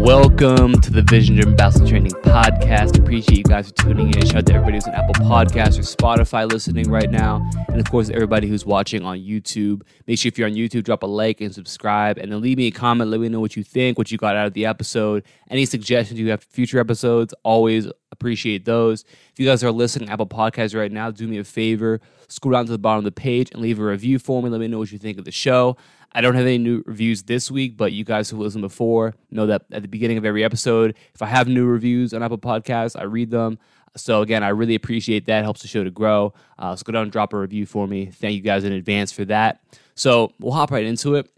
Welcome 0.00 0.80
to 0.80 0.90
the 0.90 1.02
Vision 1.02 1.36
Driven 1.36 1.54
Basketball 1.56 1.90
Training 1.90 2.12
Podcast. 2.12 2.98
Appreciate 2.98 3.36
you 3.36 3.44
guys 3.44 3.68
for 3.68 3.74
tuning 3.74 4.06
in. 4.14 4.24
Shout 4.24 4.36
out 4.36 4.46
to 4.46 4.54
everybody 4.54 4.78
who's 4.78 4.86
on 4.88 4.94
Apple 4.94 5.12
Podcasts 5.26 5.78
or 5.78 5.82
Spotify 5.82 6.50
listening 6.50 6.90
right 6.90 7.10
now. 7.10 7.46
And 7.68 7.78
of 7.78 7.90
course, 7.90 8.08
everybody 8.08 8.48
who's 8.48 8.64
watching 8.64 9.04
on 9.04 9.18
YouTube. 9.18 9.82
Make 10.06 10.18
sure 10.18 10.28
if 10.28 10.38
you're 10.38 10.48
on 10.48 10.54
YouTube, 10.54 10.84
drop 10.84 11.02
a 11.02 11.06
like 11.06 11.42
and 11.42 11.54
subscribe. 11.54 12.16
And 12.16 12.32
then 12.32 12.40
leave 12.40 12.56
me 12.56 12.68
a 12.68 12.70
comment. 12.70 13.10
Let 13.10 13.20
me 13.20 13.28
know 13.28 13.40
what 13.40 13.56
you 13.56 13.62
think, 13.62 13.98
what 13.98 14.10
you 14.10 14.16
got 14.16 14.36
out 14.36 14.46
of 14.46 14.54
the 14.54 14.64
episode. 14.64 15.22
Any 15.50 15.66
suggestions 15.66 16.18
you 16.18 16.30
have 16.30 16.42
for 16.42 16.48
future 16.48 16.80
episodes, 16.80 17.34
always 17.42 17.86
appreciate 18.10 18.64
those. 18.64 19.04
If 19.32 19.38
you 19.38 19.46
guys 19.46 19.62
are 19.62 19.70
listening 19.70 20.08
Apple 20.08 20.26
Podcasts 20.26 20.74
right 20.74 20.90
now, 20.90 21.10
do 21.10 21.28
me 21.28 21.36
a 21.38 21.44
favor. 21.44 22.00
Scroll 22.28 22.52
down 22.52 22.64
to 22.66 22.72
the 22.72 22.78
bottom 22.78 23.00
of 23.00 23.04
the 23.04 23.12
page 23.12 23.50
and 23.52 23.60
leave 23.60 23.78
a 23.78 23.84
review 23.84 24.18
for 24.18 24.42
me. 24.42 24.48
Let 24.48 24.60
me 24.60 24.68
know 24.68 24.78
what 24.78 24.92
you 24.92 24.98
think 24.98 25.18
of 25.18 25.26
the 25.26 25.32
show. 25.32 25.76
I 26.12 26.20
don't 26.20 26.34
have 26.34 26.46
any 26.46 26.58
new 26.58 26.82
reviews 26.86 27.22
this 27.22 27.50
week, 27.50 27.76
but 27.76 27.92
you 27.92 28.04
guys 28.04 28.28
who 28.28 28.38
listened 28.38 28.62
before 28.62 29.14
know 29.30 29.46
that 29.46 29.62
at 29.70 29.82
the 29.82 29.88
beginning 29.88 30.18
of 30.18 30.24
every 30.24 30.42
episode, 30.42 30.96
if 31.14 31.22
I 31.22 31.26
have 31.26 31.46
new 31.46 31.66
reviews 31.66 32.12
on 32.12 32.22
Apple 32.22 32.38
Podcasts, 32.38 32.98
I 32.98 33.04
read 33.04 33.30
them. 33.30 33.58
So 33.96 34.22
again, 34.22 34.42
I 34.42 34.48
really 34.48 34.74
appreciate 34.74 35.26
that. 35.26 35.40
It 35.40 35.42
helps 35.42 35.62
the 35.62 35.68
show 35.68 35.84
to 35.84 35.90
grow. 35.90 36.34
Uh, 36.58 36.74
so 36.74 36.82
go 36.84 36.92
down 36.92 37.04
and 37.04 37.12
drop 37.12 37.32
a 37.32 37.38
review 37.38 37.66
for 37.66 37.86
me. 37.86 38.06
Thank 38.06 38.34
you 38.34 38.40
guys 38.40 38.64
in 38.64 38.72
advance 38.72 39.12
for 39.12 39.24
that. 39.26 39.60
So 39.94 40.32
we'll 40.38 40.52
hop 40.52 40.70
right 40.70 40.84
into 40.84 41.14
it. 41.16 41.30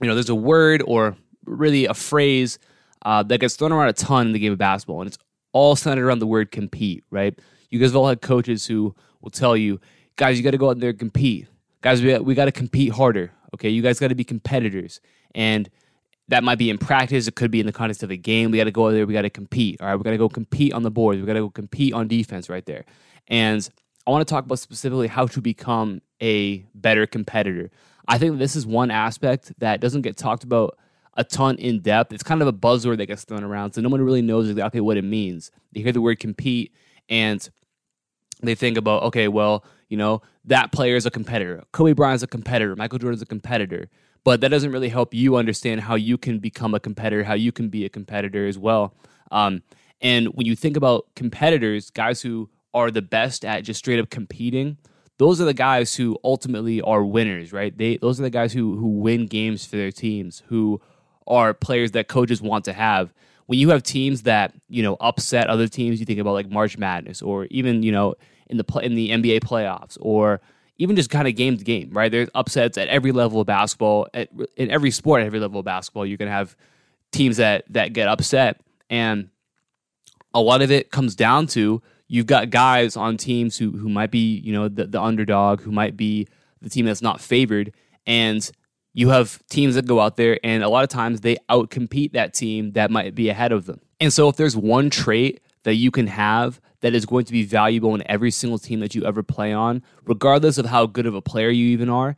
You 0.00 0.08
know, 0.08 0.14
there's 0.14 0.28
a 0.28 0.34
word 0.34 0.82
or 0.86 1.16
really 1.44 1.86
a 1.86 1.94
phrase 1.94 2.58
uh, 3.04 3.22
that 3.24 3.38
gets 3.38 3.56
thrown 3.56 3.72
around 3.72 3.88
a 3.88 3.92
ton 3.92 4.28
in 4.28 4.32
the 4.32 4.38
game 4.38 4.52
of 4.52 4.58
basketball, 4.58 5.00
and 5.00 5.08
it's 5.08 5.18
all 5.52 5.76
centered 5.76 6.06
around 6.06 6.18
the 6.18 6.26
word 6.26 6.50
compete, 6.50 7.04
right? 7.10 7.38
You 7.70 7.78
guys 7.78 7.90
have 7.90 7.96
all 7.96 8.08
had 8.08 8.20
coaches 8.20 8.66
who 8.66 8.94
will 9.20 9.30
tell 9.30 9.56
you, 9.56 9.80
guys, 10.16 10.36
you 10.36 10.44
got 10.44 10.52
to 10.52 10.58
go 10.58 10.70
out 10.70 10.80
there 10.80 10.90
and 10.90 10.98
compete. 10.98 11.48
Guys, 11.84 12.00
we, 12.00 12.18
we 12.18 12.34
got 12.34 12.46
to 12.46 12.52
compete 12.52 12.92
harder. 12.92 13.30
Okay, 13.52 13.68
you 13.68 13.82
guys 13.82 14.00
got 14.00 14.08
to 14.08 14.14
be 14.14 14.24
competitors, 14.24 15.02
and 15.34 15.68
that 16.28 16.42
might 16.42 16.56
be 16.56 16.70
in 16.70 16.78
practice. 16.78 17.28
It 17.28 17.34
could 17.34 17.50
be 17.50 17.60
in 17.60 17.66
the 17.66 17.72
context 17.72 18.02
of 18.02 18.10
a 18.10 18.16
game. 18.16 18.50
We 18.50 18.56
got 18.56 18.64
to 18.64 18.70
go 18.70 18.90
there. 18.90 19.06
We 19.06 19.12
got 19.12 19.22
to 19.22 19.30
compete. 19.30 19.82
All 19.82 19.88
right, 19.88 19.94
we 19.94 20.02
got 20.02 20.12
to 20.12 20.16
go 20.16 20.30
compete 20.30 20.72
on 20.72 20.82
the 20.82 20.90
boards. 20.90 21.20
We 21.20 21.26
got 21.26 21.34
to 21.34 21.40
go 21.40 21.50
compete 21.50 21.92
on 21.92 22.08
defense 22.08 22.48
right 22.48 22.64
there. 22.64 22.86
And 23.28 23.68
I 24.06 24.10
want 24.10 24.26
to 24.26 24.32
talk 24.32 24.46
about 24.46 24.60
specifically 24.60 25.08
how 25.08 25.26
to 25.26 25.42
become 25.42 26.00
a 26.22 26.64
better 26.74 27.06
competitor. 27.06 27.70
I 28.08 28.16
think 28.16 28.38
this 28.38 28.56
is 28.56 28.66
one 28.66 28.90
aspect 28.90 29.52
that 29.58 29.82
doesn't 29.82 30.02
get 30.02 30.16
talked 30.16 30.42
about 30.42 30.78
a 31.18 31.24
ton 31.24 31.56
in 31.56 31.80
depth. 31.80 32.14
It's 32.14 32.22
kind 32.22 32.40
of 32.40 32.48
a 32.48 32.52
buzzword 32.52 32.96
that 32.96 33.06
gets 33.06 33.24
thrown 33.24 33.44
around, 33.44 33.72
so 33.72 33.82
no 33.82 33.90
one 33.90 34.00
really 34.00 34.22
knows 34.22 34.48
exactly 34.48 34.80
what 34.80 34.96
it 34.96 35.04
means. 35.04 35.50
They 35.72 35.82
hear 35.82 35.92
the 35.92 36.00
word 36.00 36.18
compete 36.18 36.72
and 37.10 37.46
they 38.42 38.54
think 38.54 38.78
about, 38.78 39.02
okay, 39.02 39.28
well, 39.28 39.64
you 39.88 39.96
know, 39.96 40.22
that 40.44 40.72
player 40.72 40.96
is 40.96 41.06
a 41.06 41.10
competitor. 41.10 41.62
Kobe 41.72 41.92
Bryant 41.92 42.16
is 42.16 42.22
a 42.22 42.26
competitor. 42.26 42.76
Michael 42.76 42.98
Jordan 42.98 43.16
is 43.16 43.22
a 43.22 43.26
competitor. 43.26 43.88
But 44.24 44.40
that 44.40 44.48
doesn't 44.48 44.72
really 44.72 44.88
help 44.88 45.12
you 45.12 45.36
understand 45.36 45.82
how 45.82 45.96
you 45.96 46.16
can 46.16 46.38
become 46.38 46.74
a 46.74 46.80
competitor, 46.80 47.24
how 47.24 47.34
you 47.34 47.52
can 47.52 47.68
be 47.68 47.84
a 47.84 47.90
competitor 47.90 48.46
as 48.46 48.58
well. 48.58 48.94
Um, 49.30 49.62
and 50.00 50.28
when 50.28 50.46
you 50.46 50.56
think 50.56 50.76
about 50.76 51.06
competitors, 51.14 51.90
guys 51.90 52.22
who 52.22 52.48
are 52.72 52.90
the 52.90 53.02
best 53.02 53.44
at 53.44 53.64
just 53.64 53.78
straight 53.78 54.00
up 54.00 54.10
competing, 54.10 54.78
those 55.18 55.40
are 55.40 55.44
the 55.44 55.54
guys 55.54 55.94
who 55.94 56.18
ultimately 56.24 56.80
are 56.80 57.04
winners, 57.04 57.52
right? 57.52 57.76
They 57.76 57.98
those 57.98 58.18
are 58.18 58.24
the 58.24 58.30
guys 58.30 58.52
who 58.52 58.76
who 58.76 58.88
win 58.88 59.26
games 59.26 59.64
for 59.64 59.76
their 59.76 59.92
teams, 59.92 60.42
who 60.48 60.80
are 61.26 61.54
players 61.54 61.92
that 61.92 62.08
coaches 62.08 62.42
want 62.42 62.64
to 62.64 62.72
have. 62.72 63.12
When 63.46 63.58
you 63.58 63.70
have 63.70 63.82
teams 63.82 64.22
that 64.22 64.54
you 64.68 64.82
know 64.82 64.96
upset 65.00 65.48
other 65.48 65.68
teams, 65.68 66.00
you 66.00 66.06
think 66.06 66.18
about 66.18 66.32
like 66.32 66.50
March 66.50 66.76
Madness, 66.76 67.22
or 67.22 67.46
even 67.46 67.82
you 67.82 67.92
know 67.92 68.14
in 68.58 68.64
the 68.64 68.80
in 68.80 68.94
the 68.94 69.10
NBA 69.10 69.40
playoffs 69.40 69.98
or 70.00 70.40
even 70.76 70.96
just 70.96 71.10
kind 71.10 71.28
of 71.28 71.36
game 71.36 71.56
to 71.56 71.64
game, 71.64 71.90
right? 71.92 72.10
There's 72.10 72.28
upsets 72.34 72.76
at 72.78 72.88
every 72.88 73.12
level 73.12 73.40
of 73.40 73.46
basketball, 73.46 74.08
at, 74.12 74.28
in 74.56 74.70
every 74.70 74.90
sport, 74.90 75.20
at 75.20 75.26
every 75.26 75.38
level 75.40 75.60
of 75.60 75.64
basketball. 75.64 76.04
You 76.04 76.18
can 76.18 76.28
have 76.28 76.56
teams 77.12 77.36
that 77.36 77.64
that 77.70 77.92
get 77.92 78.08
upset, 78.08 78.60
and 78.90 79.28
a 80.32 80.40
lot 80.40 80.62
of 80.62 80.70
it 80.70 80.90
comes 80.90 81.14
down 81.14 81.46
to 81.48 81.82
you've 82.08 82.26
got 82.26 82.50
guys 82.50 82.96
on 82.96 83.16
teams 83.16 83.56
who 83.56 83.70
who 83.72 83.88
might 83.88 84.10
be 84.10 84.38
you 84.38 84.52
know 84.52 84.68
the, 84.68 84.86
the 84.86 85.00
underdog, 85.00 85.60
who 85.60 85.72
might 85.72 85.96
be 85.96 86.26
the 86.60 86.70
team 86.70 86.86
that's 86.86 87.02
not 87.02 87.20
favored, 87.20 87.72
and 88.06 88.50
you 88.94 89.08
have 89.08 89.44
teams 89.48 89.74
that 89.74 89.86
go 89.86 89.98
out 89.98 90.16
there 90.16 90.38
and 90.44 90.62
a 90.62 90.68
lot 90.68 90.84
of 90.84 90.88
times 90.88 91.20
they 91.20 91.36
outcompete 91.50 92.12
that 92.12 92.32
team 92.32 92.72
that 92.72 92.92
might 92.92 93.12
be 93.12 93.28
ahead 93.28 93.50
of 93.50 93.66
them. 93.66 93.80
And 94.00 94.12
so 94.12 94.28
if 94.28 94.36
there's 94.36 94.56
one 94.56 94.88
trait 94.88 95.42
that 95.64 95.74
you 95.74 95.90
can 95.90 96.06
have 96.06 96.60
that 96.84 96.94
is 96.94 97.06
going 97.06 97.24
to 97.24 97.32
be 97.32 97.44
valuable 97.44 97.94
in 97.94 98.02
every 98.10 98.30
single 98.30 98.58
team 98.58 98.80
that 98.80 98.94
you 98.94 99.06
ever 99.06 99.22
play 99.22 99.54
on, 99.54 99.82
regardless 100.04 100.58
of 100.58 100.66
how 100.66 100.84
good 100.84 101.06
of 101.06 101.14
a 101.14 101.22
player 101.22 101.48
you 101.48 101.68
even 101.68 101.88
are. 101.88 102.14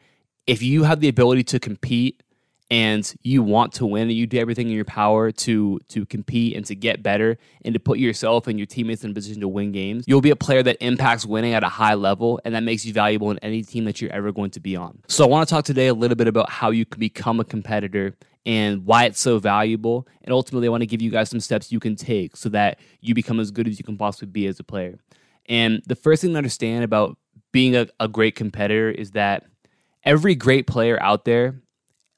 If 0.49 0.61
you 0.61 0.83
have 0.83 0.99
the 0.99 1.07
ability 1.07 1.45
to 1.45 1.61
compete 1.61 2.21
and 2.69 3.15
you 3.23 3.45
want 3.45 3.75
to 3.75 3.87
win 3.87 4.09
and 4.09 4.13
you 4.13 4.27
do 4.27 4.41
everything 4.41 4.67
in 4.67 4.73
your 4.73 4.85
power 4.85 5.31
to 5.31 5.79
to 5.87 6.05
compete 6.07 6.57
and 6.57 6.67
to 6.67 6.75
get 6.75 7.01
better 7.01 7.39
and 7.65 7.75
to 7.75 7.79
put 7.79 8.01
yourself 8.01 8.49
and 8.49 8.59
your 8.59 8.67
teammates 8.67 9.05
in 9.05 9.13
a 9.13 9.15
position 9.15 9.41
to 9.43 9.47
win 9.47 9.71
games, 9.71 10.03
you'll 10.09 10.21
be 10.21 10.31
a 10.31 10.37
player 10.37 10.65
that 10.65 10.79
impacts 10.81 11.25
winning 11.25 11.55
at 11.55 11.63
a 11.63 11.69
high 11.69 11.95
level 11.95 12.41
and 12.45 12.53
that 12.57 12.65
makes 12.65 12.85
you 12.85 12.93
valuable 12.93 13.31
in 13.31 13.39
any 13.39 13.63
team 13.63 13.85
that 13.85 14.01
you're 14.01 14.11
ever 14.11 14.33
going 14.33 14.51
to 14.51 14.59
be 14.59 14.75
on. 14.75 14.99
So 15.07 15.25
I 15.25 15.29
want 15.29 15.49
to 15.49 15.55
talk 15.55 15.65
today 15.65 15.87
a 15.87 15.95
little 15.95 16.17
bit 16.17 16.27
about 16.27 16.51
how 16.51 16.71
you 16.71 16.85
can 16.85 16.99
become 16.99 17.39
a 17.39 17.45
competitor 17.45 18.17
and 18.47 18.87
why 18.87 19.05
it's 19.05 19.21
so 19.21 19.39
valuable. 19.39 20.07
And 20.23 20.33
ultimately, 20.33 20.69
I 20.69 20.71
want 20.71 20.83
to 20.83 20.87
give 20.87 21.03
you 21.03 21.11
guys 21.11 21.29
some 21.29 21.41
steps 21.41 21.73
you 21.73 21.81
can 21.81 21.97
take 21.97 22.37
so 22.37 22.49
that 22.51 22.79
you 23.01 23.13
become 23.13 23.41
as 23.41 23.51
good 23.51 23.67
as 23.67 23.79
you 23.79 23.85
can 23.85 23.99
possibly 23.99 24.29
be 24.29 24.47
as 24.47 24.61
a 24.61 24.65
player. 24.65 24.99
And 25.47 25.83
the 25.87 25.97
first 25.97 26.23
thing 26.23 26.31
to 26.33 26.39
understand 26.39 26.85
about 26.85 27.19
being 27.53 27.77
a, 27.77 27.89
a 27.99 28.09
great 28.09 28.37
competitor 28.37 28.91
is 28.91 29.11
that 29.11 29.45
every 30.05 30.37
great 30.37 30.67
player 30.67 30.97
out 31.03 31.25
there, 31.25 31.61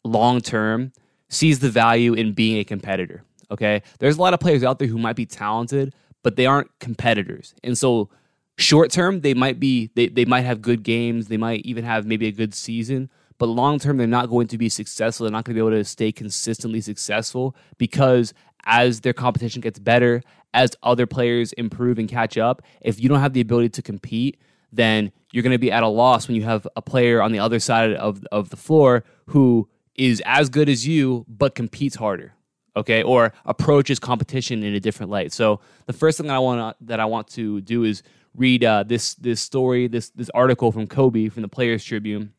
long 0.05 0.41
term, 0.41 0.93
sees 1.31 1.61
the 1.61 1.71
value 1.71 2.13
in 2.13 2.33
being 2.33 2.59
a 2.59 2.65
competitor. 2.65 3.25
Okay. 3.51 3.83
There's 3.99 4.19
a 4.19 4.21
lot 4.21 4.35
of 4.35 4.41
players 4.41 4.63
out 4.63 4.79
there 4.79 4.89
who 4.89 4.99
might 4.99 5.17
be 5.17 5.27
talented, 5.27 5.95
but 6.23 6.37
they 6.37 6.45
aren't 6.45 6.71
competitors. 6.79 7.55
And 7.65 7.77
so, 7.77 8.11
short 8.59 8.91
term, 8.91 9.23
they 9.23 9.33
might 9.33 9.59
be, 9.59 9.91
they, 9.95 10.09
they 10.09 10.27
might 10.27 10.43
have 10.43 10.61
good 10.61 10.83
games, 10.83 11.29
they 11.29 11.39
might 11.39 11.65
even 11.65 11.85
have 11.85 12.05
maybe 12.05 12.27
a 12.27 12.33
good 12.33 12.55
season, 12.55 13.09
but 13.39 13.47
long 13.47 13.79
term, 13.79 13.97
they're 13.97 14.07
not 14.07 14.29
going 14.29 14.49
to 14.49 14.59
be 14.59 14.69
successful. 14.69 15.25
They're 15.25 15.33
not 15.33 15.45
going 15.45 15.57
to 15.57 15.63
be 15.63 15.67
able 15.67 15.79
to 15.79 15.85
stay 15.85 16.13
consistently 16.13 16.81
successful 16.81 17.57
because 17.79 18.35
as 18.65 19.01
their 19.01 19.13
competition 19.13 19.61
gets 19.61 19.79
better, 19.79 20.23
as 20.53 20.73
other 20.83 21.07
players 21.07 21.53
improve 21.55 21.99
and 21.99 22.09
catch 22.09 22.37
up, 22.37 22.63
if 22.81 23.01
you 23.01 23.09
don't 23.09 23.21
have 23.21 23.33
the 23.33 23.41
ability 23.41 23.71
to 23.71 23.83
compete, 23.83 24.39
then 24.73 25.13
you're 25.33 25.43
going 25.43 25.53
to 25.53 25.59
be 25.59 25.71
at 25.71 25.83
a 25.83 25.89
loss 25.89 26.27
when 26.27 26.37
you 26.37 26.43
have 26.43 26.67
a 26.77 26.83
player 26.83 27.23
on 27.23 27.33
the 27.33 27.39
other 27.39 27.59
side 27.59 27.93
of, 27.95 28.25
of 28.33 28.51
the 28.51 28.57
floor 28.57 29.05
who 29.27 29.69
is 29.95 30.23
as 30.27 30.49
good 30.49 30.69
as 30.69 30.87
you 30.87 31.25
but 31.29 31.55
competes 31.55 31.97
harder 31.97 32.35
okay? 32.77 33.03
Or 33.03 33.33
approaches 33.45 33.99
competition 33.99 34.63
in 34.63 34.73
a 34.73 34.79
different 34.79 35.11
light. 35.11 35.33
So 35.33 35.61
the 35.87 35.93
first 35.93 36.17
thing 36.17 36.29
that 36.29 36.37
i 36.37 36.39
want 36.39 36.77
that 36.87 37.01
i 37.01 37.05
want 37.05 37.29
to 37.29 37.61
do 37.61 37.85
is 37.85 38.03
read 38.37 38.65
uh, 38.65 38.85
this 38.85 39.15
this 39.15 39.41
story 39.41 39.89
this 39.89 40.11
this 40.11 40.31
article 40.31 40.71
from 40.71 40.87
kobe 40.87 41.29
from 41.29 41.43
the 41.43 41.49
players 41.49 41.85
tribune 41.85 42.33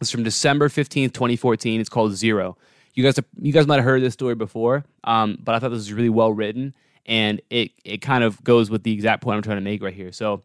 it's 0.00 0.10
from 0.10 0.22
December 0.22 0.68
15th, 0.68 1.12
2014. 1.12 1.80
It's 1.80 1.90
called 1.90 2.14
Zero. 2.14 2.56
You 2.94 3.04
guys, 3.04 3.18
are, 3.18 3.24
you 3.40 3.52
guys 3.52 3.66
might 3.66 3.76
have 3.76 3.84
heard 3.84 4.02
this 4.02 4.14
story 4.14 4.34
before, 4.34 4.84
um, 5.04 5.38
but 5.42 5.54
I 5.54 5.58
thought 5.58 5.68
this 5.68 5.78
was 5.78 5.92
really 5.92 6.08
well 6.08 6.32
written, 6.32 6.74
and 7.06 7.40
it 7.48 7.70
it 7.84 7.98
kind 7.98 8.24
of 8.24 8.42
goes 8.42 8.68
with 8.68 8.82
the 8.82 8.92
exact 8.92 9.22
point 9.22 9.36
I'm 9.36 9.42
trying 9.42 9.58
to 9.58 9.62
make 9.62 9.82
right 9.82 9.94
here. 9.94 10.10
So, 10.10 10.42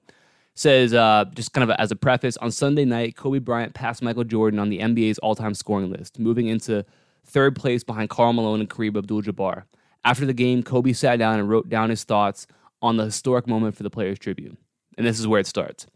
says 0.53 0.93
uh, 0.93 1.25
just 1.33 1.53
kind 1.53 1.69
of 1.69 1.75
as 1.79 1.91
a 1.91 1.95
preface, 1.95 2.37
on 2.37 2.51
Sunday 2.51 2.85
night, 2.85 3.15
Kobe 3.15 3.39
Bryant 3.39 3.73
passed 3.73 4.03
Michael 4.03 4.23
Jordan 4.23 4.59
on 4.59 4.69
the 4.69 4.79
NBA's 4.79 5.17
all-time 5.19 5.55
scoring 5.55 5.89
list, 5.89 6.19
moving 6.19 6.47
into 6.47 6.85
third 7.25 7.55
place 7.55 7.83
behind 7.83 8.09
Karl 8.09 8.31
Malone 8.31 8.59
and 8.59 8.69
Kareem 8.69 8.95
Abdul-Jabbar. 8.95 9.63
After 10.03 10.25
the 10.25 10.33
game, 10.33 10.61
Kobe 10.61 10.93
sat 10.93 11.17
down 11.17 11.39
and 11.39 11.49
wrote 11.49 11.67
down 11.67 11.89
his 11.89 12.03
thoughts 12.03 12.45
on 12.81 12.97
the 12.97 13.05
historic 13.05 13.47
moment 13.47 13.75
for 13.75 13.81
the 13.81 13.89
Players 13.89 14.19
Tribune, 14.19 14.57
and 14.97 15.07
this 15.07 15.19
is 15.19 15.27
where 15.27 15.39
it 15.39 15.47
starts: 15.47 15.87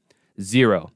zero. 0.41 0.91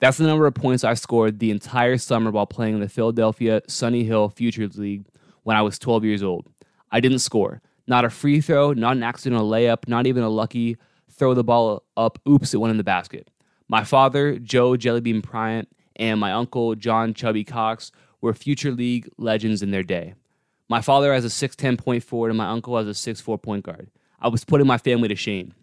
That's 0.00 0.18
the 0.18 0.26
number 0.26 0.46
of 0.46 0.54
points 0.54 0.84
I 0.84 0.94
scored 0.94 1.40
the 1.40 1.50
entire 1.50 1.98
summer 1.98 2.30
while 2.30 2.46
playing 2.46 2.74
in 2.74 2.80
the 2.80 2.88
Philadelphia 2.88 3.62
Sonny 3.66 4.04
Hill 4.04 4.28
Futures 4.28 4.78
League 4.78 5.06
when 5.42 5.56
I 5.56 5.62
was 5.62 5.78
12 5.78 6.04
years 6.04 6.22
old. 6.22 6.46
I 6.92 7.00
didn't 7.00 7.18
score. 7.18 7.60
Not 7.88 8.04
a 8.04 8.10
free 8.10 8.40
throw, 8.40 8.72
not 8.72 8.96
an 8.96 9.02
accidental 9.02 9.48
layup, 9.48 9.88
not 9.88 10.06
even 10.06 10.22
a 10.22 10.28
lucky 10.28 10.76
throw 11.10 11.34
the 11.34 11.42
ball 11.42 11.82
up, 11.96 12.18
oops, 12.28 12.54
it 12.54 12.58
went 12.58 12.70
in 12.70 12.76
the 12.76 12.84
basket. 12.84 13.28
My 13.66 13.82
father, 13.82 14.38
Joe 14.38 14.72
Jellybean 14.72 15.22
Bryant, 15.22 15.68
and 15.96 16.20
my 16.20 16.32
uncle, 16.32 16.76
John 16.76 17.12
Chubby 17.12 17.44
Cox, 17.44 17.90
were 18.20 18.34
future 18.34 18.70
league 18.70 19.08
legends 19.18 19.62
in 19.62 19.72
their 19.72 19.82
day. 19.82 20.14
My 20.68 20.80
father 20.80 21.12
as 21.12 21.24
a 21.24 21.28
6'10 21.28 21.76
point 21.76 22.04
forward 22.04 22.28
and 22.28 22.38
my 22.38 22.48
uncle 22.48 22.78
as 22.78 22.86
a 22.86 22.90
6'4 22.90 23.42
point 23.42 23.64
guard. 23.64 23.90
I 24.20 24.28
was 24.28 24.44
putting 24.44 24.66
my 24.66 24.78
family 24.78 25.08
to 25.08 25.16
shame. 25.16 25.54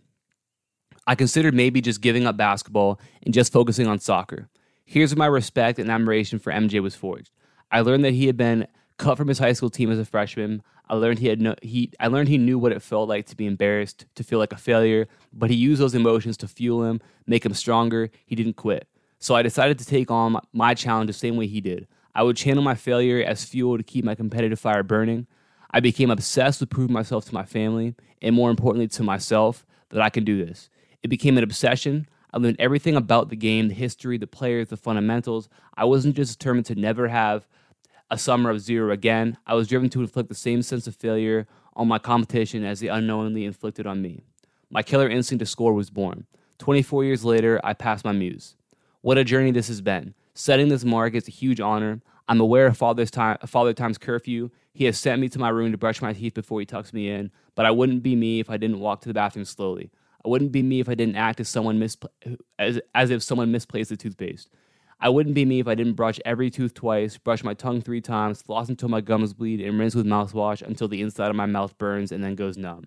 I 1.07 1.15
considered 1.15 1.53
maybe 1.53 1.81
just 1.81 2.01
giving 2.01 2.25
up 2.25 2.37
basketball 2.37 2.99
and 3.23 3.33
just 3.33 3.53
focusing 3.53 3.87
on 3.87 3.99
soccer. 3.99 4.49
Here's 4.85 5.13
where 5.13 5.19
my 5.19 5.27
respect 5.27 5.79
and 5.79 5.89
admiration 5.89 6.39
for 6.39 6.51
MJ 6.51 6.81
was 6.81 6.95
forged. 6.95 7.31
I 7.71 7.81
learned 7.81 8.05
that 8.05 8.13
he 8.13 8.27
had 8.27 8.37
been 8.37 8.67
cut 8.97 9.17
from 9.17 9.27
his 9.27 9.39
high 9.39 9.53
school 9.53 9.69
team 9.69 9.91
as 9.91 9.99
a 9.99 10.05
freshman. 10.05 10.63
I 10.89 10.95
learned 10.95 11.19
he 11.19 11.27
had 11.27 11.41
no, 11.41 11.55
he 11.61 11.91
I 11.99 12.07
learned 12.07 12.29
he 12.29 12.37
knew 12.37 12.57
what 12.57 12.71
it 12.71 12.81
felt 12.81 13.09
like 13.09 13.25
to 13.27 13.35
be 13.35 13.45
embarrassed, 13.45 14.05
to 14.15 14.23
feel 14.23 14.39
like 14.39 14.53
a 14.53 14.57
failure, 14.57 15.07
but 15.33 15.49
he 15.49 15.55
used 15.55 15.81
those 15.81 15.95
emotions 15.95 16.37
to 16.37 16.47
fuel 16.47 16.83
him, 16.83 17.01
make 17.25 17.45
him 17.45 17.53
stronger. 17.53 18.09
He 18.25 18.35
didn't 18.35 18.55
quit. 18.55 18.87
So 19.19 19.35
I 19.35 19.41
decided 19.41 19.79
to 19.79 19.85
take 19.85 20.11
on 20.11 20.39
my 20.53 20.73
challenge 20.73 21.07
the 21.07 21.13
same 21.13 21.35
way 21.35 21.47
he 21.47 21.61
did. 21.61 21.87
I 22.13 22.23
would 22.23 22.37
channel 22.37 22.63
my 22.63 22.75
failure 22.75 23.23
as 23.23 23.43
fuel 23.43 23.77
to 23.77 23.83
keep 23.83 24.05
my 24.05 24.15
competitive 24.15 24.59
fire 24.59 24.83
burning. 24.83 25.27
I 25.71 25.79
became 25.79 26.11
obsessed 26.11 26.61
with 26.61 26.69
proving 26.69 26.93
myself 26.93 27.25
to 27.25 27.33
my 27.33 27.43
family 27.43 27.95
and 28.21 28.35
more 28.35 28.49
importantly 28.49 28.87
to 28.89 29.03
myself 29.03 29.65
that 29.89 30.01
I 30.01 30.09
can 30.09 30.23
do 30.23 30.45
this. 30.45 30.69
It 31.05 31.09
became 31.09 31.37
an 31.37 31.43
obsession. 31.43 32.07
I 32.33 32.39
learned 32.39 32.55
everything 32.57 32.95
about 32.95 33.29
the 33.29 33.35
game, 33.35 33.67
the 33.67 33.75
history, 33.75 34.17
the 34.17 34.25
players, 34.25 34.69
the 34.69 34.75
fundamentals. 34.75 35.49
I 35.77 35.85
wasn't 35.85 36.15
just 36.15 36.39
determined 36.39 36.65
to 36.65 36.73
never 36.73 37.09
have 37.09 37.47
a 38.09 38.17
summer 38.17 38.49
of 38.49 38.59
zero 38.59 38.91
again. 38.91 39.37
I 39.45 39.53
was 39.53 39.67
driven 39.67 39.87
to 39.91 40.01
inflict 40.01 40.29
the 40.29 40.33
same 40.33 40.63
sense 40.63 40.87
of 40.87 40.95
failure 40.95 41.45
on 41.75 41.87
my 41.87 41.99
competition 41.99 42.65
as 42.65 42.79
the 42.79 42.87
unknowingly 42.87 43.45
inflicted 43.45 43.85
on 43.85 44.01
me. 44.01 44.23
My 44.71 44.81
killer 44.81 45.07
instinct 45.07 45.41
to 45.41 45.45
score 45.45 45.75
was 45.75 45.91
born. 45.91 46.25
24 46.57 47.03
years 47.03 47.23
later, 47.23 47.61
I 47.63 47.75
passed 47.75 48.03
my 48.03 48.11
muse. 48.11 48.55
What 49.01 49.19
a 49.19 49.23
journey 49.23 49.51
this 49.51 49.67
has 49.67 49.81
been. 49.81 50.15
Setting 50.33 50.69
this 50.69 50.83
mark 50.83 51.13
is 51.13 51.27
a 51.27 51.31
huge 51.31 51.59
honor. 51.59 52.01
I'm 52.27 52.41
aware 52.41 52.65
of 52.65 52.77
Father's 52.79 53.11
time, 53.11 53.37
Father 53.45 53.73
Time's 53.73 53.99
curfew. 53.99 54.49
He 54.73 54.85
has 54.85 54.97
sent 54.97 55.21
me 55.21 55.29
to 55.29 55.37
my 55.37 55.49
room 55.49 55.71
to 55.71 55.77
brush 55.77 56.01
my 56.01 56.13
teeth 56.13 56.33
before 56.33 56.61
he 56.61 56.65
tucks 56.65 56.93
me 56.93 57.11
in, 57.11 57.29
but 57.53 57.67
I 57.67 57.69
wouldn't 57.69 58.01
be 58.01 58.15
me 58.15 58.39
if 58.39 58.49
I 58.49 58.57
didn't 58.57 58.79
walk 58.79 59.01
to 59.01 59.07
the 59.07 59.13
bathroom 59.13 59.45
slowly. 59.45 59.91
I 60.25 60.27
wouldn't 60.27 60.51
be 60.51 60.63
me 60.63 60.79
if 60.79 60.89
I 60.89 60.95
didn't 60.95 61.17
act 61.17 61.39
as 61.39 61.49
someone 61.49 61.79
mispla- 61.79 62.37
as, 62.57 62.79
as 62.95 63.11
if 63.11 63.21
someone 63.21 63.51
misplaced 63.51 63.91
the 63.91 63.97
toothpaste. 63.97 64.49
I 64.99 65.09
wouldn't 65.09 65.35
be 65.35 65.45
me 65.45 65.59
if 65.59 65.67
I 65.67 65.75
didn't 65.75 65.93
brush 65.93 66.19
every 66.25 66.49
tooth 66.49 66.73
twice, 66.73 67.17
brush 67.17 67.43
my 67.43 67.53
tongue 67.53 67.81
three 67.81 68.01
times, 68.01 68.41
floss 68.41 68.69
until 68.69 68.89
my 68.89 69.01
gums 69.01 69.33
bleed, 69.33 69.61
and 69.61 69.77
rinse 69.77 69.93
with 69.93 70.05
mouthwash 70.05 70.61
until 70.61 70.87
the 70.87 71.01
inside 71.01 71.29
of 71.29 71.35
my 71.35 71.45
mouth 71.45 71.77
burns 71.77 72.11
and 72.11 72.23
then 72.23 72.35
goes 72.35 72.57
numb. 72.57 72.85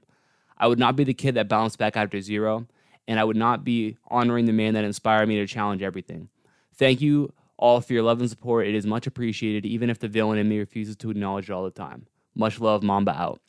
I 0.56 0.66
would 0.66 0.78
not 0.78 0.96
be 0.96 1.04
the 1.04 1.14
kid 1.14 1.34
that 1.34 1.48
bounced 1.48 1.78
back 1.78 1.96
after 1.96 2.20
zero, 2.20 2.66
and 3.06 3.20
I 3.20 3.24
would 3.24 3.36
not 3.36 3.62
be 3.62 3.98
honoring 4.08 4.46
the 4.46 4.52
man 4.52 4.74
that 4.74 4.84
inspired 4.84 5.28
me 5.28 5.36
to 5.36 5.46
challenge 5.46 5.82
everything. 5.82 6.30
Thank 6.74 7.00
you 7.00 7.32
all 7.56 7.80
for 7.80 7.92
your 7.92 8.02
love 8.02 8.20
and 8.20 8.28
support. 8.30 8.66
It 8.66 8.74
is 8.74 8.86
much 8.86 9.06
appreciated, 9.06 9.64
even 9.64 9.90
if 9.90 10.00
the 10.00 10.08
villain 10.08 10.38
in 10.38 10.48
me 10.48 10.58
refuses 10.58 10.96
to 10.96 11.10
acknowledge 11.10 11.50
it 11.50 11.52
all 11.52 11.64
the 11.64 11.70
time. 11.70 12.06
Much 12.34 12.58
love, 12.58 12.82
Mamba 12.82 13.12
out. 13.12 13.40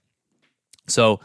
So, 0.88 1.20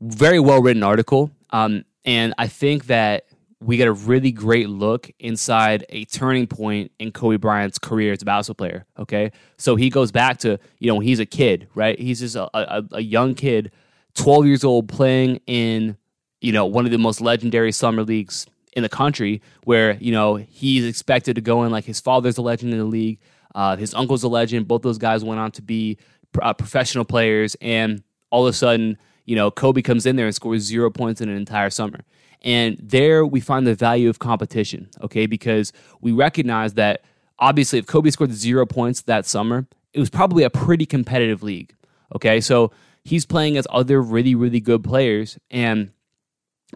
very 0.00 0.38
well 0.38 0.60
written 0.60 0.82
article. 0.82 1.30
Um, 1.54 1.84
and 2.04 2.34
I 2.36 2.48
think 2.48 2.86
that 2.86 3.26
we 3.60 3.76
get 3.76 3.86
a 3.86 3.92
really 3.92 4.32
great 4.32 4.68
look 4.68 5.08
inside 5.20 5.86
a 5.88 6.04
turning 6.06 6.48
point 6.48 6.90
in 6.98 7.12
Kobe 7.12 7.36
Bryant's 7.36 7.78
career 7.78 8.12
as 8.12 8.22
a 8.22 8.24
basketball 8.24 8.66
player. 8.66 8.86
Okay. 8.98 9.30
So 9.56 9.76
he 9.76 9.88
goes 9.88 10.10
back 10.10 10.38
to, 10.38 10.58
you 10.80 10.88
know, 10.88 10.96
when 10.96 11.06
he's 11.06 11.20
a 11.20 11.26
kid, 11.26 11.68
right? 11.76 11.96
He's 11.96 12.18
just 12.18 12.34
a, 12.34 12.50
a, 12.52 12.84
a 12.90 13.00
young 13.00 13.36
kid, 13.36 13.70
12 14.14 14.46
years 14.46 14.64
old, 14.64 14.88
playing 14.88 15.40
in, 15.46 15.96
you 16.40 16.50
know, 16.50 16.66
one 16.66 16.86
of 16.86 16.90
the 16.90 16.98
most 16.98 17.20
legendary 17.20 17.70
summer 17.70 18.02
leagues 18.02 18.46
in 18.72 18.82
the 18.82 18.88
country 18.88 19.40
where, 19.62 19.92
you 19.94 20.10
know, 20.10 20.34
he's 20.34 20.84
expected 20.84 21.36
to 21.36 21.40
go 21.40 21.62
in 21.62 21.70
like 21.70 21.84
his 21.84 22.00
father's 22.00 22.36
a 22.36 22.42
legend 22.42 22.72
in 22.72 22.80
the 22.80 22.84
league, 22.84 23.20
uh, 23.54 23.76
his 23.76 23.94
uncle's 23.94 24.24
a 24.24 24.28
legend. 24.28 24.66
Both 24.66 24.82
those 24.82 24.98
guys 24.98 25.24
went 25.24 25.38
on 25.38 25.52
to 25.52 25.62
be 25.62 25.98
uh, 26.42 26.52
professional 26.52 27.04
players. 27.04 27.56
And 27.60 28.02
all 28.30 28.44
of 28.44 28.52
a 28.52 28.56
sudden, 28.56 28.98
you 29.24 29.36
know, 29.36 29.50
Kobe 29.50 29.82
comes 29.82 30.06
in 30.06 30.16
there 30.16 30.26
and 30.26 30.34
scores 30.34 30.62
zero 30.62 30.90
points 30.90 31.20
in 31.20 31.28
an 31.28 31.36
entire 31.36 31.70
summer. 31.70 32.00
And 32.42 32.76
there 32.80 33.24
we 33.24 33.40
find 33.40 33.66
the 33.66 33.74
value 33.74 34.10
of 34.10 34.18
competition, 34.18 34.88
okay? 35.00 35.26
Because 35.26 35.72
we 36.00 36.12
recognize 36.12 36.74
that 36.74 37.02
obviously 37.38 37.78
if 37.78 37.86
Kobe 37.86 38.10
scored 38.10 38.32
zero 38.32 38.66
points 38.66 39.02
that 39.02 39.24
summer, 39.26 39.66
it 39.94 40.00
was 40.00 40.10
probably 40.10 40.44
a 40.44 40.50
pretty 40.50 40.84
competitive 40.84 41.42
league, 41.42 41.74
okay? 42.14 42.40
So 42.40 42.70
he's 43.04 43.24
playing 43.24 43.56
as 43.56 43.66
other 43.70 44.02
really, 44.02 44.34
really 44.34 44.60
good 44.60 44.84
players. 44.84 45.38
And 45.50 45.90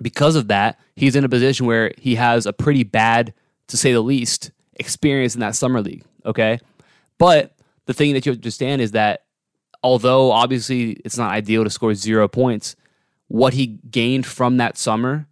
because 0.00 0.36
of 0.36 0.48
that, 0.48 0.78
he's 0.96 1.16
in 1.16 1.24
a 1.24 1.28
position 1.28 1.66
where 1.66 1.92
he 1.98 2.14
has 2.14 2.46
a 2.46 2.52
pretty 2.52 2.84
bad, 2.84 3.34
to 3.66 3.76
say 3.76 3.92
the 3.92 4.00
least, 4.00 4.50
experience 4.76 5.34
in 5.34 5.40
that 5.40 5.54
summer 5.54 5.82
league, 5.82 6.04
okay? 6.24 6.60
But 7.18 7.54
the 7.86 7.94
thing 7.94 8.14
that 8.14 8.24
you 8.24 8.32
understand 8.32 8.80
is 8.80 8.92
that 8.92 9.24
although 9.82 10.32
obviously 10.32 10.92
it's 11.04 11.18
not 11.18 11.30
ideal 11.30 11.64
to 11.64 11.70
score 11.70 11.94
zero 11.94 12.28
points, 12.28 12.76
what 13.28 13.54
he 13.54 13.78
gained 13.90 14.26
from 14.26 14.56
that 14.56 14.76
summer 14.76 15.26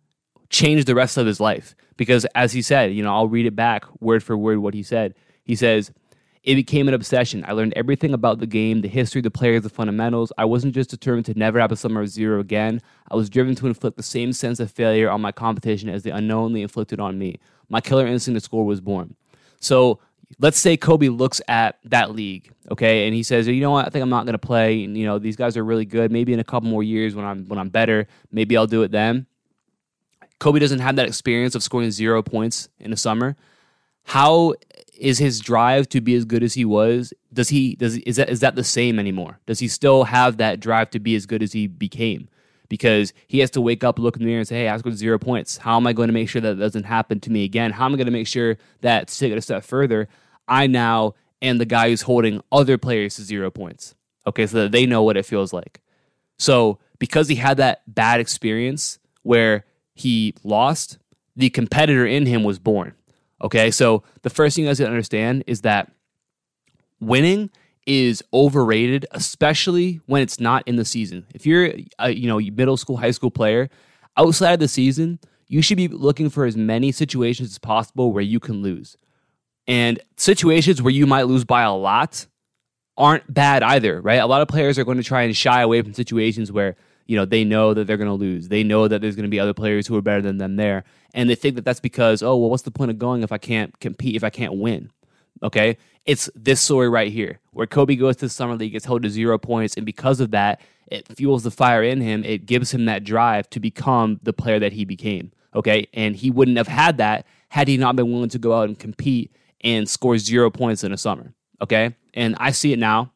changed 0.51 0.87
the 0.87 0.95
rest 0.95 1.17
of 1.17 1.27
his 1.27 1.41
life. 1.41 1.75
Because 1.97 2.27
as 2.35 2.53
he 2.53 2.63
said, 2.63 2.93
you 2.93 3.03
know, 3.03 3.15
I'll 3.15 3.29
read 3.29 3.47
it 3.47 3.57
back 3.57 3.85
word 4.01 4.23
for 4.23 4.37
word 4.37 4.59
what 4.59 4.75
he 4.75 4.83
said. 4.83 5.15
He 5.45 5.57
says, 5.57 5.91
It 6.43 6.55
became 6.55 6.89
an 6.89 6.95
obsession. 6.95 7.45
I 7.49 7.53
learned 7.53 7.73
everything 7.75 8.13
about 8.13 8.39
the 8.39 8.47
game, 8.47 8.83
the 8.83 8.89
history, 8.89 9.23
the 9.23 9.31
players, 9.31 9.63
the 9.63 9.71
fundamentals. 9.71 10.33
I 10.37 10.45
wasn't 10.45 10.75
just 10.75 10.91
determined 10.91 11.27
to 11.27 11.39
never 11.39 11.59
have 11.59 11.73
a 11.73 11.77
summer 11.77 12.03
of 12.03 12.09
zero 12.09 12.39
again. 12.41 12.83
I 13.11 13.17
was 13.17 13.31
driven 13.31 13.55
to 13.57 13.67
inflict 13.67 13.97
the 13.97 14.03
same 14.03 14.33
sense 14.33 14.61
of 14.61 14.71
failure 14.71 15.11
on 15.11 15.23
my 15.23 15.33
competition 15.33 15.89
as 15.89 16.03
they 16.03 16.11
unknowingly 16.11 16.63
inflicted 16.63 17.01
on 17.01 17.19
me. 17.19 17.39
My 17.69 17.81
killer 17.81 18.07
instinct 18.07 18.37
to 18.37 18.45
score 18.45 18.65
was 18.67 18.81
born. 18.81 19.17
So 19.59 20.01
let's 20.39 20.59
say 20.59 20.77
Kobe 20.77 21.09
looks 21.09 21.41
at 21.49 21.79
that 21.85 22.13
league, 22.13 22.53
okay, 22.71 23.07
and 23.07 23.15
he 23.15 23.23
says, 23.23 23.47
you 23.47 23.61
know 23.61 23.71
what, 23.71 23.87
I 23.87 23.91
think 23.91 24.03
I'm 24.03 24.11
not 24.11 24.27
going 24.27 24.35
to 24.35 24.39
play. 24.39 24.85
And, 24.85 24.97
you 24.97 25.07
know, 25.07 25.19
these 25.19 25.37
guys 25.37 25.57
are 25.57 25.65
really 25.65 25.85
good. 25.85 26.11
Maybe 26.11 26.33
in 26.33 26.41
a 26.41 26.45
couple 26.45 26.69
more 26.69 26.83
years 26.83 27.15
when 27.15 27.25
I'm 27.25 27.47
when 27.47 27.59
I'm 27.59 27.69
better, 27.69 28.07
maybe 28.31 28.57
I'll 28.57 28.67
do 28.67 28.83
it 28.83 28.91
then. 28.91 29.27
Kobe 30.39 30.59
doesn't 30.59 30.81
have 30.81 30.97
that 30.97 31.07
experience 31.07 31.55
of 31.55 31.63
scoring 31.63 31.91
zero 31.91 32.23
points 32.23 32.69
in 32.79 32.93
a 32.93 32.97
summer. 32.97 33.37
How 34.05 34.55
is 34.99 35.19
his 35.19 35.41
drive 35.41 35.89
to 35.91 36.01
be 36.01 36.15
as 36.15 36.25
good 36.25 36.43
as 36.43 36.55
he 36.55 36.65
was? 36.65 37.13
Does 37.33 37.49
he 37.49 37.75
does 37.75 37.97
is 37.99 38.17
that 38.17 38.29
is 38.29 38.41
that 38.41 38.55
the 38.55 38.65
same 38.65 38.99
anymore? 38.99 39.41
Does 39.47 39.61
he 39.61 39.69
still 39.69 40.05
have 40.05 40.37
that 40.37 40.61
drive 40.61 40.91
to 40.91 41.01
be 41.01 41.15
as 41.17 41.27
good 41.27 41.43
as 41.43 41.53
he 41.53 41.67
became? 41.67 42.29
Because 42.69 43.13
he 43.27 43.39
has 43.41 43.51
to 43.53 43.61
wake 43.61 43.85
up, 43.85 43.99
look 43.99 44.17
in 44.17 44.23
the 44.23 44.27
mirror, 44.27 44.41
and 44.41 44.49
say, 44.49 44.57
"Hey, 44.57 44.69
I 44.69 44.77
scored 44.77 44.97
zero 44.97 45.19
points. 45.19 45.59
How 45.59 45.77
am 45.77 45.87
I 45.87 45.93
going 45.93 46.09
to 46.09 46.13
make 46.13 46.29
sure 46.29 46.41
that 46.41 46.59
doesn't 46.59 46.85
happen 46.85 47.21
to 47.21 47.31
me 47.31 47.45
again? 47.45 47.73
How 47.73 47.87
am 47.87 47.95
I 47.95 47.97
going 47.97 48.07
to 48.07 48.13
make 48.13 48.27
sure 48.27 48.59
that 48.81 49.09
to 49.09 49.19
take 49.19 49.33
it 49.33 49.39
a 49.39 49.43
step 49.43 49.65
further, 49.65 50.09
I 50.49 50.67
now 50.67 51.15
am 51.43 51.59
the 51.59 51.65
guy 51.65 51.91
who's 51.91 52.03
holding 52.03 52.43
other 52.51 52.79
players 52.79 53.17
to 53.17 53.23
zero 53.23 53.51
points? 53.51 53.95
Okay, 54.27 54.47
so 54.47 54.63
that 54.63 54.73
they 54.73 54.87
know 54.87 55.03
what 55.03 55.17
it 55.17 55.25
feels 55.25 55.53
like. 55.53 55.81
So 56.39 56.79
because 56.99 57.29
he 57.29 57.37
had 57.37 57.59
that 57.59 57.83
bad 57.87 58.21
experience 58.21 58.99
where 59.23 59.65
he 59.95 60.35
lost, 60.43 60.99
the 61.37 61.51
competitor 61.51 62.07
in 62.07 62.27
him 62.27 62.43
was 62.43 62.59
born. 62.59 62.95
Okay, 63.43 63.71
so 63.71 64.03
the 64.23 64.31
first 64.31 64.57
thing 64.57 64.65
you 64.65 64.71
guys 64.71 64.79
to 64.79 64.87
understand 64.87 65.45
is 65.47 65.61
that 65.63 65.93
winning 67.01 67.51
is 67.87 68.23
overrated, 68.33 69.07
especially 69.13 70.01
when 70.07 70.23
it's 70.23 70.41
not 70.41 70.67
in 70.67 70.77
the 70.77 70.85
season. 70.85 71.25
If 71.35 71.47
you're 71.47 71.73
a 71.99 72.11
you 72.11 72.29
know 72.29 72.39
middle 72.39 72.77
school, 72.77 72.97
high 72.97 73.13
school 73.13 73.31
player, 73.31 73.71
outside 74.17 74.55
of 74.55 74.61
the 74.61 74.69
season, 74.69 75.19
you 75.49 75.63
should 75.63 75.77
be 75.77 75.89
looking 75.89 76.29
for 76.29 76.45
as 76.45 76.57
many 76.57 76.93
situations 76.93 77.51
as 77.51 77.59
possible 77.59 78.13
where 78.13 78.23
you 78.23 78.41
can 78.41 78.63
lose. 78.63 78.97
And 79.69 80.01
situations 80.17 80.83
where 80.83 80.93
you 80.93 81.07
might 81.07 81.25
lose 81.25 81.45
by 81.45 81.63
a 81.63 81.73
lot 81.73 82.27
aren't 82.97 83.33
bad 83.33 83.63
either, 83.63 84.01
right? 84.01 84.17
A 84.17 84.27
lot 84.27 84.43
of 84.43 84.49
players 84.49 84.79
are 84.79 84.85
going 84.85 84.99
to 84.99 85.05
try 85.05 85.23
and 85.23 85.37
shy 85.37 85.61
away 85.61 85.83
from 85.83 85.93
situations 85.93 86.51
where 86.51 86.77
you 87.07 87.17
know 87.17 87.25
they 87.25 87.45
know 87.45 87.73
that 87.73 87.87
they're 87.87 87.97
going 87.97 88.09
to 88.09 88.15
lose 88.15 88.49
they 88.49 88.63
know 88.63 88.89
that 88.89 89.01
there's 89.01 89.17
going 89.17 89.25
to 89.25 89.31
be 89.31 89.41
other 89.41 89.55
players 89.55 89.87
who 89.87 89.97
are 89.97 90.03
better 90.03 90.23
than 90.23 90.39
them 90.39 90.57
there 90.57 90.85
and 91.15 91.31
they 91.31 91.35
think 91.35 91.55
that 91.55 91.65
that's 91.65 91.81
because 91.81 92.23
oh 92.23 92.37
well 92.37 92.51
what's 92.51 92.65
the 92.65 92.71
point 92.71 92.91
of 92.91 92.99
going 92.99 93.23
if 93.23 93.33
i 93.33 93.39
can't 93.39 93.79
compete 93.81 94.17
if 94.17 94.25
i 94.25 94.31
can't 94.31 94.55
win 94.55 94.91
okay? 95.43 95.77
It's 96.05 96.31
this 96.35 96.61
story 96.61 96.89
right 96.89 97.11
here 97.11 97.41
where 97.51 97.67
kobe 97.67 97.97
goes 97.97 98.17
to 98.17 98.27
the 98.27 98.31
summer 98.31 98.55
league 98.55 98.73
gets 98.73 98.85
held 98.85 99.03
to 99.03 99.11
zero 99.11 99.39
points 99.39 99.75
and 99.77 99.85
because 99.85 100.21
of 100.21 100.31
that 100.31 100.61
it 100.89 101.09
fuels 101.09 101.43
the 101.43 101.51
fire 101.51 101.83
in 101.83 102.01
him. 102.01 102.23
It 102.25 102.47
gives 102.47 102.73
him 102.73 102.85
that 102.85 103.03
drive 103.03 103.51
to 103.51 103.59
become 103.59 104.21
the 104.23 104.33
player 104.33 104.59
that 104.61 104.73
he 104.73 104.85
became 104.85 105.33
okay? 105.55 105.89
And 105.95 106.15
he 106.15 106.31
wouldn't 106.31 106.57
have 106.57 106.69
had 106.69 106.99
that 106.99 107.27
had 107.49 107.69
he 107.69 107.77
not 107.77 107.97
been 107.97 108.13
willing 108.13 108.29
to 108.31 108.39
go 108.39 108.53
out 108.53 108.69
and 108.69 108.79
compete 108.79 109.35
and 109.63 109.89
score 109.89 110.19
zero 110.19 110.51
points 110.51 110.85
in 110.85 110.93
a 110.93 110.99
summer 110.99 111.35
okay? 111.61 111.95
And 112.15 112.37
i 112.39 112.51
see 112.51 112.73
it 112.73 112.79
now 112.79 113.13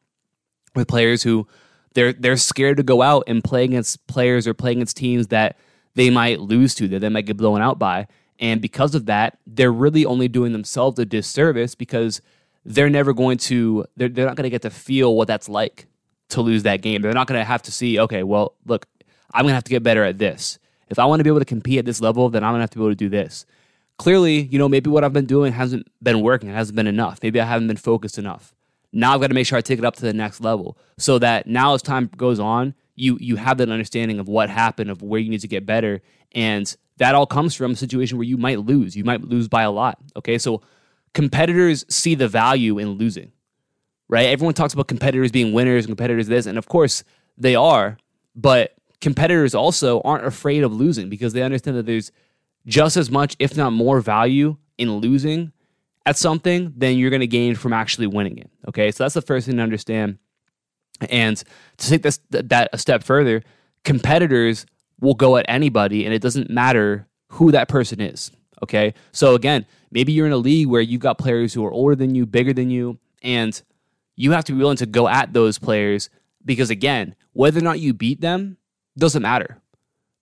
with 0.74 0.88
players 0.88 1.22
who 1.22 1.46
they're 1.94 2.12
they're 2.12 2.36
scared 2.36 2.76
to 2.76 2.82
go 2.82 3.02
out 3.02 3.24
and 3.26 3.42
play 3.42 3.64
against 3.64 4.06
players 4.06 4.46
or 4.46 4.54
play 4.54 4.72
against 4.72 4.96
teams 4.96 5.28
that 5.28 5.56
they 5.94 6.10
might 6.10 6.40
lose 6.40 6.74
to, 6.76 6.88
that 6.88 7.00
they 7.00 7.08
might 7.08 7.26
get 7.26 7.36
blown 7.36 7.60
out 7.60 7.78
by. 7.78 8.06
And 8.40 8.60
because 8.60 8.94
of 8.94 9.06
that, 9.06 9.38
they're 9.46 9.70
really 9.70 10.04
only 10.06 10.26
doing 10.26 10.52
themselves 10.52 10.98
a 10.98 11.04
disservice 11.04 11.74
because 11.74 12.22
they're 12.64 12.90
never 12.90 13.12
going 13.12 13.38
to 13.38 13.84
they're, 13.96 14.08
they're 14.08 14.26
not 14.26 14.36
going 14.36 14.44
to 14.44 14.50
get 14.50 14.62
to 14.62 14.70
feel 14.70 15.14
what 15.14 15.28
that's 15.28 15.48
like 15.48 15.86
to 16.30 16.40
lose 16.40 16.62
that 16.62 16.82
game. 16.82 17.02
They're 17.02 17.12
not 17.12 17.26
going 17.26 17.40
to 17.40 17.44
have 17.44 17.62
to 17.62 17.72
see, 17.72 17.98
okay, 18.00 18.22
well, 18.22 18.54
look, 18.64 18.86
I'm 19.32 19.42
going 19.42 19.50
to 19.52 19.56
have 19.56 19.64
to 19.64 19.70
get 19.70 19.82
better 19.82 20.04
at 20.04 20.18
this. 20.18 20.58
If 20.88 20.98
I 20.98 21.04
want 21.04 21.20
to 21.20 21.24
be 21.24 21.30
able 21.30 21.40
to 21.40 21.44
compete 21.44 21.78
at 21.78 21.84
this 21.84 22.00
level, 22.00 22.30
then 22.30 22.42
I'm 22.42 22.50
going 22.50 22.58
to 22.58 22.62
have 22.62 22.70
to 22.70 22.78
be 22.78 22.84
able 22.84 22.92
to 22.92 22.96
do 22.96 23.08
this. 23.08 23.46
Clearly, 23.98 24.42
you 24.42 24.58
know, 24.58 24.68
maybe 24.68 24.90
what 24.90 25.04
I've 25.04 25.12
been 25.12 25.26
doing 25.26 25.52
hasn't 25.52 25.86
been 26.02 26.22
working, 26.22 26.48
it 26.48 26.54
hasn't 26.54 26.76
been 26.76 26.86
enough. 26.86 27.20
Maybe 27.22 27.40
I 27.40 27.44
haven't 27.44 27.68
been 27.68 27.76
focused 27.76 28.18
enough. 28.18 28.54
Now 28.92 29.14
I've 29.14 29.20
got 29.20 29.28
to 29.28 29.34
make 29.34 29.46
sure 29.46 29.58
I 29.58 29.60
take 29.60 29.78
it 29.78 29.84
up 29.84 29.94
to 29.96 30.02
the 30.02 30.12
next 30.12 30.40
level 30.40 30.78
so 30.98 31.18
that 31.18 31.46
now 31.46 31.74
as 31.74 31.82
time 31.82 32.10
goes 32.16 32.40
on, 32.40 32.74
you 32.96 33.18
you 33.20 33.36
have 33.36 33.58
that 33.58 33.70
understanding 33.70 34.18
of 34.18 34.26
what 34.28 34.50
happened, 34.50 34.90
of 34.90 35.00
where 35.00 35.20
you 35.20 35.30
need 35.30 35.40
to 35.40 35.48
get 35.48 35.64
better. 35.64 36.02
And 36.32 36.74
that 37.00 37.14
all 37.14 37.26
comes 37.26 37.54
from 37.54 37.72
a 37.72 37.76
situation 37.76 38.18
where 38.18 38.26
you 38.26 38.36
might 38.36 38.60
lose. 38.60 38.94
You 38.94 39.04
might 39.04 39.22
lose 39.22 39.48
by 39.48 39.62
a 39.62 39.70
lot. 39.70 39.98
Okay. 40.16 40.36
So 40.36 40.60
competitors 41.14 41.84
see 41.88 42.14
the 42.14 42.28
value 42.28 42.78
in 42.78 42.90
losing. 42.90 43.32
Right? 44.08 44.26
Everyone 44.26 44.54
talks 44.54 44.74
about 44.74 44.88
competitors 44.88 45.32
being 45.32 45.52
winners 45.52 45.86
and 45.86 45.96
competitors 45.96 46.26
this, 46.26 46.46
and 46.46 46.58
of 46.58 46.68
course 46.68 47.04
they 47.38 47.54
are, 47.54 47.96
but 48.34 48.74
competitors 49.00 49.54
also 49.54 50.00
aren't 50.02 50.26
afraid 50.26 50.62
of 50.62 50.74
losing 50.74 51.08
because 51.08 51.32
they 51.32 51.42
understand 51.42 51.76
that 51.76 51.86
there's 51.86 52.12
just 52.66 52.96
as 52.96 53.10
much, 53.10 53.36
if 53.38 53.56
not 53.56 53.72
more, 53.72 54.00
value 54.00 54.56
in 54.78 54.96
losing 54.96 55.52
at 56.06 56.16
something 56.16 56.74
than 56.76 56.98
you're 56.98 57.10
going 57.10 57.20
to 57.20 57.26
gain 57.26 57.54
from 57.54 57.72
actually 57.72 58.08
winning 58.08 58.36
it. 58.36 58.50
Okay, 58.68 58.90
so 58.90 59.04
that's 59.04 59.14
the 59.14 59.22
first 59.22 59.46
thing 59.46 59.56
to 59.56 59.62
understand. 59.62 60.18
And 61.08 61.42
to 61.78 61.88
take 61.88 62.02
this 62.02 62.20
that 62.30 62.68
a 62.72 62.78
step 62.78 63.04
further, 63.04 63.42
competitors 63.84 64.66
will 65.00 65.14
go 65.14 65.36
at 65.36 65.46
anybody, 65.48 66.04
and 66.04 66.14
it 66.14 66.22
doesn't 66.22 66.50
matter 66.50 67.06
who 67.28 67.52
that 67.52 67.68
person 67.68 68.00
is. 68.00 68.30
Okay, 68.62 68.94
so 69.12 69.34
again, 69.34 69.64
maybe 69.90 70.12
you're 70.12 70.26
in 70.26 70.32
a 70.32 70.36
league 70.36 70.68
where 70.68 70.82
you've 70.82 71.00
got 71.00 71.18
players 71.18 71.54
who 71.54 71.64
are 71.64 71.72
older 71.72 71.94
than 71.94 72.14
you, 72.14 72.26
bigger 72.26 72.52
than 72.52 72.70
you, 72.70 72.98
and 73.22 73.60
you 74.16 74.32
have 74.32 74.44
to 74.44 74.52
be 74.52 74.58
willing 74.58 74.76
to 74.76 74.86
go 74.86 75.08
at 75.08 75.32
those 75.32 75.58
players 75.58 76.10
because 76.44 76.70
again, 76.70 77.14
whether 77.32 77.58
or 77.58 77.62
not 77.62 77.80
you 77.80 77.94
beat 77.94 78.20
them 78.20 78.58
doesn't 78.98 79.22
matter. 79.22 79.58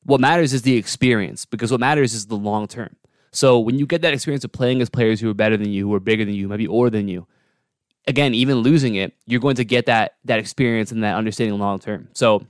What 0.05 0.21
matters 0.21 0.53
is 0.53 0.63
the 0.63 0.77
experience 0.77 1.45
because 1.45 1.71
what 1.71 1.81
matters 1.81 2.15
is 2.15 2.27
the 2.27 2.37
long 2.37 2.69
term. 2.69 2.95
So 3.33 3.59
when 3.59 3.79
you 3.79 3.87
get 3.87 4.03
that 4.03 4.15
experience 4.15 4.45
of 4.45 4.53
playing 4.53 4.81
as 4.81 4.89
players 4.89 5.21
who 5.21 5.29
are 5.31 5.35
better 5.35 5.57
than 5.57 5.71
you, 5.71 5.89
who 5.89 5.95
are 5.95 6.01
bigger 6.01 6.25
than 6.25 6.35
you, 6.35 6.49
maybe 6.49 6.67
older 6.67 6.91
than 6.91 7.09
you, 7.09 7.27
again, 8.07 8.35
even 8.35 8.59
losing 8.59 8.95
it, 8.95 9.15
you're 9.27 9.41
going 9.41 9.57
to 9.57 9.65
get 9.65 9.87
that 9.87 10.17
that 10.25 10.39
experience 10.39 10.93
and 10.93 11.03
that 11.05 11.17
understanding 11.17 11.59
long 11.59 11.79
term. 11.79 12.09
So 12.15 12.47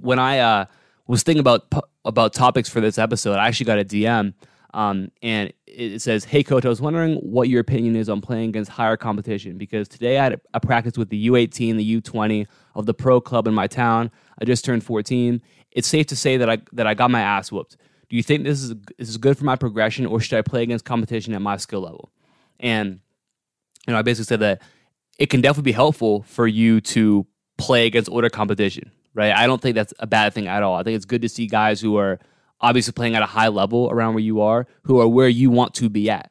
when 0.00 0.18
I 0.18 0.38
uh, 0.38 0.64
was 1.10 1.22
thinking 1.24 1.40
about 1.40 1.66
about 2.04 2.32
topics 2.32 2.68
for 2.68 2.80
this 2.80 2.98
episode, 2.98 3.34
I 3.34 3.48
actually 3.48 3.66
got 3.66 3.78
a 3.78 3.84
DM 3.84 4.32
um, 4.72 5.10
and 5.22 5.52
it 5.66 6.00
says, 6.00 6.24
"Hey 6.24 6.44
coach, 6.44 6.64
I 6.64 6.68
was 6.68 6.80
wondering 6.80 7.16
what 7.16 7.48
your 7.48 7.60
opinion 7.60 7.96
is 7.96 8.08
on 8.08 8.20
playing 8.20 8.50
against 8.50 8.70
higher 8.70 8.96
competition 8.96 9.58
because 9.58 9.88
today 9.88 10.18
I 10.18 10.22
had 10.22 10.40
a, 10.54 10.60
practice 10.60 10.96
with 10.96 11.10
the 11.10 11.28
U18, 11.28 11.76
the 11.76 12.00
U20 12.00 12.46
of 12.76 12.86
the 12.86 12.94
pro 12.94 13.20
club 13.20 13.48
in 13.48 13.54
my 13.54 13.66
town. 13.66 14.10
I 14.40 14.44
just 14.44 14.64
turned 14.64 14.84
14. 14.84 15.42
It's 15.72 15.88
safe 15.88 16.06
to 16.06 16.16
say 16.16 16.36
that 16.36 16.48
I 16.48 16.58
that 16.72 16.86
I 16.86 16.94
got 16.94 17.10
my 17.10 17.20
ass 17.20 17.50
whooped. 17.50 17.76
Do 18.08 18.16
you 18.16 18.22
think 18.22 18.44
this 18.44 18.62
is 18.62 18.74
this 18.96 19.08
is 19.08 19.16
good 19.16 19.36
for 19.36 19.44
my 19.44 19.56
progression, 19.56 20.06
or 20.06 20.20
should 20.20 20.38
I 20.38 20.42
play 20.42 20.62
against 20.62 20.84
competition 20.84 21.34
at 21.34 21.42
my 21.42 21.56
skill 21.56 21.80
level?" 21.80 22.10
And 22.60 23.00
you 23.86 23.92
know, 23.92 23.98
I 23.98 24.02
basically 24.02 24.26
said 24.26 24.40
that 24.40 24.62
it 25.18 25.26
can 25.26 25.40
definitely 25.40 25.70
be 25.70 25.74
helpful 25.74 26.22
for 26.22 26.46
you 26.46 26.80
to 26.80 27.26
play 27.58 27.86
against 27.86 28.08
older 28.08 28.30
competition, 28.30 28.92
right? 29.14 29.32
I 29.32 29.46
don't 29.46 29.60
think 29.60 29.74
that's 29.74 29.94
a 29.98 30.06
bad 30.06 30.34
thing 30.34 30.46
at 30.46 30.62
all. 30.62 30.76
I 30.76 30.82
think 30.82 30.96
it's 30.96 31.04
good 31.04 31.22
to 31.22 31.28
see 31.28 31.46
guys 31.46 31.80
who 31.80 31.96
are 31.96 32.18
obviously 32.60 32.92
playing 32.92 33.14
at 33.14 33.22
a 33.22 33.26
high 33.26 33.48
level 33.48 33.90
around 33.90 34.14
where 34.14 34.22
you 34.22 34.40
are, 34.40 34.66
who 34.82 35.00
are 35.00 35.08
where 35.08 35.28
you 35.28 35.50
want 35.50 35.74
to 35.74 35.88
be 35.88 36.10
at. 36.10 36.30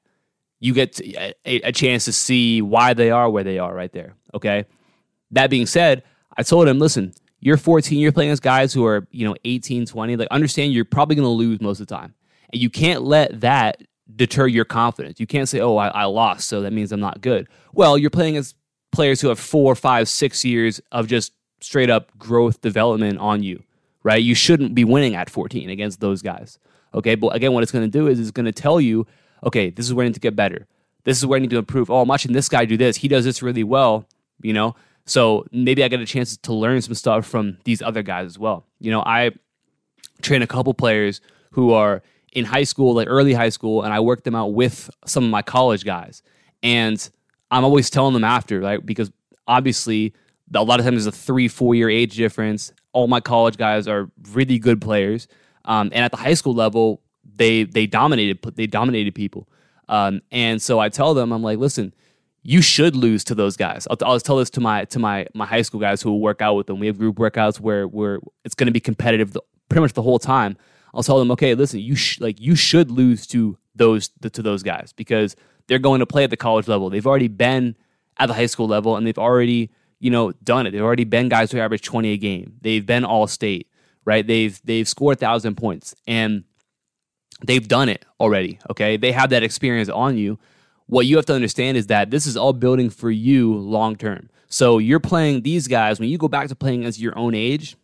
You 0.60 0.74
get 0.74 1.00
a, 1.00 1.34
a 1.46 1.72
chance 1.72 2.06
to 2.06 2.14
see 2.14 2.62
why 2.62 2.94
they 2.94 3.12
are 3.12 3.30
where 3.30 3.44
they 3.44 3.60
are 3.60 3.74
right 3.74 3.92
there. 3.92 4.16
Okay. 4.34 4.66
That 5.32 5.50
being 5.50 5.66
said, 5.66 6.04
I 6.38 6.44
told 6.44 6.68
him, 6.68 6.80
listen, 6.80 7.14
you're 7.40 7.58
14, 7.58 7.98
you're 7.98 8.12
playing 8.12 8.32
as 8.32 8.40
guys 8.40 8.74
who 8.74 8.86
are, 8.86 9.08
you 9.12 9.28
know, 9.28 9.36
18, 9.46 9.86
20. 9.86 10.18
Like, 10.18 10.28
understand 10.30 10.74
you're 10.74 10.86
probably 10.86 11.16
going 11.16 11.26
to 11.26 11.30
lose 11.30 11.62
most 11.62 11.80
of 11.80 11.88
the 11.88 11.96
time. 11.96 12.14
And 12.52 12.62
you 12.62 12.70
can't 12.70 13.04
let 13.04 13.42
that 13.42 13.82
deter 14.14 14.48
your 14.48 14.66
confidence. 14.66 15.20
You 15.20 15.28
can't 15.28 15.48
say, 15.48 15.60
oh, 15.62 15.78
I, 15.78 15.88
I 15.90 16.06
lost, 16.06 16.48
so 16.48 16.62
that 16.62 16.74
means 16.74 16.92
I'm 16.92 17.00
not 17.00 17.22
good. 17.22 17.48
Well, 17.74 17.98
you're 17.98 18.10
playing 18.10 18.38
as 18.38 18.56
players 18.92 19.22
who 19.22 19.30
have 19.30 19.40
four, 19.40 19.76
five, 19.76 20.10
six 20.10 20.44
years 20.44 20.82
of 20.92 21.08
just 21.08 21.32
straight 21.62 21.89
up 21.89 22.18
growth 22.18 22.62
development 22.62 23.20
on 23.20 23.44
you 23.44 23.63
right? 24.04 24.22
You 24.24 24.36
shouldn't 24.36 24.75
be 24.75 24.84
winning 24.84 25.16
at 25.16 25.30
14 25.30 25.70
against 25.70 26.00
those 26.00 26.22
guys. 26.22 26.60
Okay, 26.94 27.16
but 27.16 27.36
again, 27.36 27.54
what 27.54 27.63
it's 27.63 27.72
going 27.72 27.86
to 27.86 27.92
do 28.00 28.08
is 28.08 28.20
it's 28.20 28.32
going 28.32 28.46
to 28.46 28.51
tell 28.51 28.82
you, 28.82 29.06
okay, 29.44 29.70
this 29.70 29.86
is 29.86 29.94
where 29.94 30.04
I 30.04 30.08
need 30.08 30.16
to 30.16 30.20
get 30.20 30.36
better. 30.36 30.66
This 31.04 31.18
is 31.18 31.25
where 31.25 31.38
I 31.38 31.39
need 31.39 31.51
to 31.51 31.58
improve. 31.58 31.89
Oh, 31.89 32.01
I'm 32.01 32.08
watching 32.08 32.34
this 32.34 32.50
guy 32.50 32.66
do 32.66 32.78
this. 32.78 32.98
He 32.98 33.08
does 33.08 33.25
this 33.25 33.42
really 33.42 33.63
well, 33.63 34.06
you 34.42 34.54
know? 34.54 34.75
So 35.06 35.46
maybe 35.51 35.84
I 35.84 35.88
get 35.88 36.00
a 36.00 36.06
chance 36.06 36.38
to 36.38 36.54
learn 36.54 36.82
some 36.82 36.94
stuff 36.94 37.25
from 37.25 37.58
these 37.63 37.82
other 37.82 38.04
guys 38.04 38.25
as 38.25 38.39
well. 38.39 38.66
You 38.80 38.92
know, 38.92 39.01
I 39.01 39.32
train 40.22 40.42
a 40.42 40.48
couple 40.48 40.74
players 40.74 41.22
who 41.51 41.74
are 41.74 42.04
in 42.34 42.46
high 42.46 42.63
school, 42.63 42.94
like 42.94 43.08
early 43.10 43.34
high 43.34 43.50
school, 43.50 43.84
and 43.84 43.94
I 43.94 44.00
work 44.00 44.24
them 44.24 44.36
out 44.36 44.54
with 44.54 44.89
some 45.06 45.24
of 45.24 45.30
my 45.30 45.42
college 45.42 45.84
guys. 45.84 46.22
And 46.62 47.10
I'm 47.50 47.63
always 47.63 47.89
telling 47.89 48.13
them 48.13 48.24
after, 48.24 48.60
right? 48.60 48.86
Because 48.86 49.12
obviously, 49.48 50.13
a 50.53 50.63
lot 50.63 50.79
of 50.79 50.86
times 50.86 51.03
there's 51.03 51.08
a 51.08 51.18
three, 51.18 51.48
four 51.48 51.75
year 51.75 51.89
age 51.89 52.15
difference 52.15 52.74
all 52.94 53.08
my 53.08 53.20
college 53.20 53.58
guys 53.58 53.88
are 53.88 54.10
really 54.32 54.60
good 54.60 54.82
players. 54.82 55.27
Um, 55.65 55.89
and 55.94 56.03
at 56.03 56.12
the 56.12 56.18
high 56.18 56.34
school 56.34 56.53
level, 56.53 57.01
they 57.36 57.63
they 57.63 57.86
dominated 57.86 58.41
they 58.56 58.68
dominated 58.68 59.15
people. 59.15 59.48
Um, 59.88 60.22
and 60.32 60.62
so 60.62 60.79
I 60.79 60.89
tell 60.89 61.13
them, 61.13 61.32
I'm 61.32 61.41
like, 61.41 61.58
listen, 61.58 61.94
you 62.44 62.62
should 62.62 62.96
lose 62.96 63.24
to 63.25 63.36
those 63.36 63.58
guys. 63.58 63.88
I'll, 63.89 63.98
I'll 64.03 64.20
tell 64.20 64.38
this 64.38 64.50
to 64.51 64.62
my 64.62 64.86
to 64.86 65.00
my 65.00 65.27
my 65.34 65.46
high 65.46 65.62
school 65.62 65.79
guys 65.79 66.01
who 66.01 66.12
will 66.12 66.22
work 66.22 66.41
out 66.41 66.56
with 66.56 66.68
them. 66.68 66.79
We 66.79 66.88
have 66.88 66.98
group 66.98 67.18
workouts 67.18 67.60
where 67.60 67.88
where 67.88 68.20
it's 68.44 68.56
going 68.56 68.68
to 68.68 68.74
be 68.74 68.79
competitive 68.79 69.34
the, 69.34 69.41
pretty 69.70 69.82
much 69.82 69.94
the 69.94 70.01
whole 70.01 70.20
time. 70.20 70.58
I'll 70.94 71.03
tell 71.03 71.20
them, 71.20 71.29
okay, 71.32 71.53
listen, 71.53 71.79
you 71.79 71.96
sh- 71.96 72.20
like 72.20 72.39
you 72.39 72.56
should 72.56 72.89
lose 72.89 73.27
to 73.27 73.58
those 73.75 74.10
to 74.22 74.41
those 74.41 74.63
guys 74.63 74.94
because 74.94 75.36
they're 75.68 75.79
going 75.79 76.00
to 76.00 76.08
play 76.08 76.24
at 76.24 76.32
the 76.32 76.38
college 76.38 76.68
level. 76.68 76.89
They've 76.89 77.06
already 77.06 77.27
been 77.27 77.75
at 78.18 78.25
the 78.25 78.34
high 78.34 78.48
school 78.48 78.68
level 78.68 78.98
and 78.98 79.06
they've 79.06 79.18
already 79.18 79.70
you 80.00 80.10
know, 80.10 80.32
done 80.44 80.65
it. 80.65 80.72
They've 80.72 80.82
already 80.82 81.03
been 81.03 81.29
guys 81.29 81.51
who 81.51 81.60
average 81.60 81.82
20 81.82 82.13
a 82.13 82.18
game. 82.18 82.53
They've 82.62 82.86
been 82.86 83.06
all 83.06 83.27
state, 83.27 83.68
right? 84.06 84.25
They've 84.25 84.60
they've 84.63 84.88
scored 84.88 85.20
thousand 85.20 85.56
points 85.56 85.96
and 86.08 86.44
they've 87.44 87.68
done 87.68 87.89
it 87.89 88.06
already. 88.20 88.60
Okay. 88.70 88.98
They 88.98 89.12
have 89.12 89.29
that 89.32 89.44
experience 89.44 89.89
on 89.89 90.18
you. 90.18 90.39
What 90.88 91.06
you 91.06 91.18
have 91.18 91.25
to 91.27 91.36
understand 91.36 91.77
is 91.77 91.88
that 91.88 92.10
this 92.10 92.25
is 92.25 92.36
all 92.36 92.53
building 92.53 92.89
for 92.89 93.12
you 93.12 93.56
long 93.56 93.96
term. 93.96 94.29
So 94.48 94.79
you're 94.79 95.00
playing 95.00 95.44
these 95.44 95.68
guys, 95.68 96.00
when 96.00 96.10
you 96.10 96.18
go 96.18 96.27
back 96.27 96.48
to 96.48 96.56
playing 96.56 96.84
as 96.86 97.00
your 97.00 97.15
own 97.18 97.36
age, 97.36 97.75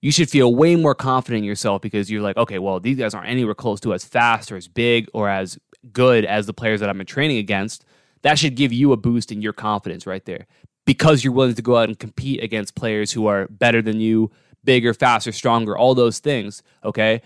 you 0.00 0.12
should 0.12 0.30
feel 0.30 0.54
way 0.54 0.76
more 0.76 0.94
confident 0.94 1.38
in 1.38 1.44
yourself 1.44 1.82
because 1.82 2.10
you're 2.10 2.22
like, 2.22 2.36
okay, 2.36 2.58
well, 2.60 2.78
these 2.78 2.98
guys 2.98 3.14
aren't 3.14 3.28
anywhere 3.28 3.54
close 3.54 3.80
to 3.80 3.94
as 3.94 4.04
fast 4.04 4.52
or 4.52 4.56
as 4.56 4.68
big 4.68 5.08
or 5.12 5.28
as 5.28 5.58
good 5.92 6.24
as 6.24 6.46
the 6.46 6.52
players 6.52 6.80
that 6.80 6.88
I've 6.88 6.96
been 6.96 7.06
training 7.06 7.38
against. 7.38 7.84
That 8.22 8.38
should 8.38 8.54
give 8.54 8.72
you 8.72 8.92
a 8.92 8.96
boost 8.96 9.32
in 9.32 9.42
your 9.42 9.52
confidence 9.52 10.06
right 10.06 10.24
there 10.24 10.46
because 10.84 11.24
you're 11.24 11.32
willing 11.32 11.54
to 11.54 11.62
go 11.62 11.76
out 11.76 11.88
and 11.88 11.98
compete 11.98 12.42
against 12.42 12.74
players 12.74 13.12
who 13.12 13.26
are 13.26 13.48
better 13.48 13.80
than 13.80 14.00
you, 14.00 14.30
bigger, 14.64 14.94
faster, 14.94 15.32
stronger, 15.32 15.76
all 15.76 15.94
those 15.94 16.18
things, 16.18 16.62
okay? 16.84 17.22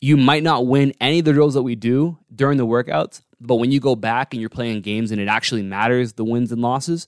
You 0.00 0.16
might 0.16 0.42
not 0.42 0.66
win 0.66 0.92
any 1.00 1.20
of 1.20 1.24
the 1.24 1.32
drills 1.32 1.54
that 1.54 1.62
we 1.62 1.74
do 1.74 2.18
during 2.34 2.58
the 2.58 2.66
workouts, 2.66 3.22
but 3.40 3.56
when 3.56 3.72
you 3.72 3.80
go 3.80 3.96
back 3.96 4.32
and 4.32 4.40
you're 4.40 4.50
playing 4.50 4.82
games 4.82 5.10
and 5.10 5.20
it 5.20 5.28
actually 5.28 5.62
matters 5.62 6.14
the 6.14 6.24
wins 6.24 6.52
and 6.52 6.60
losses, 6.60 7.06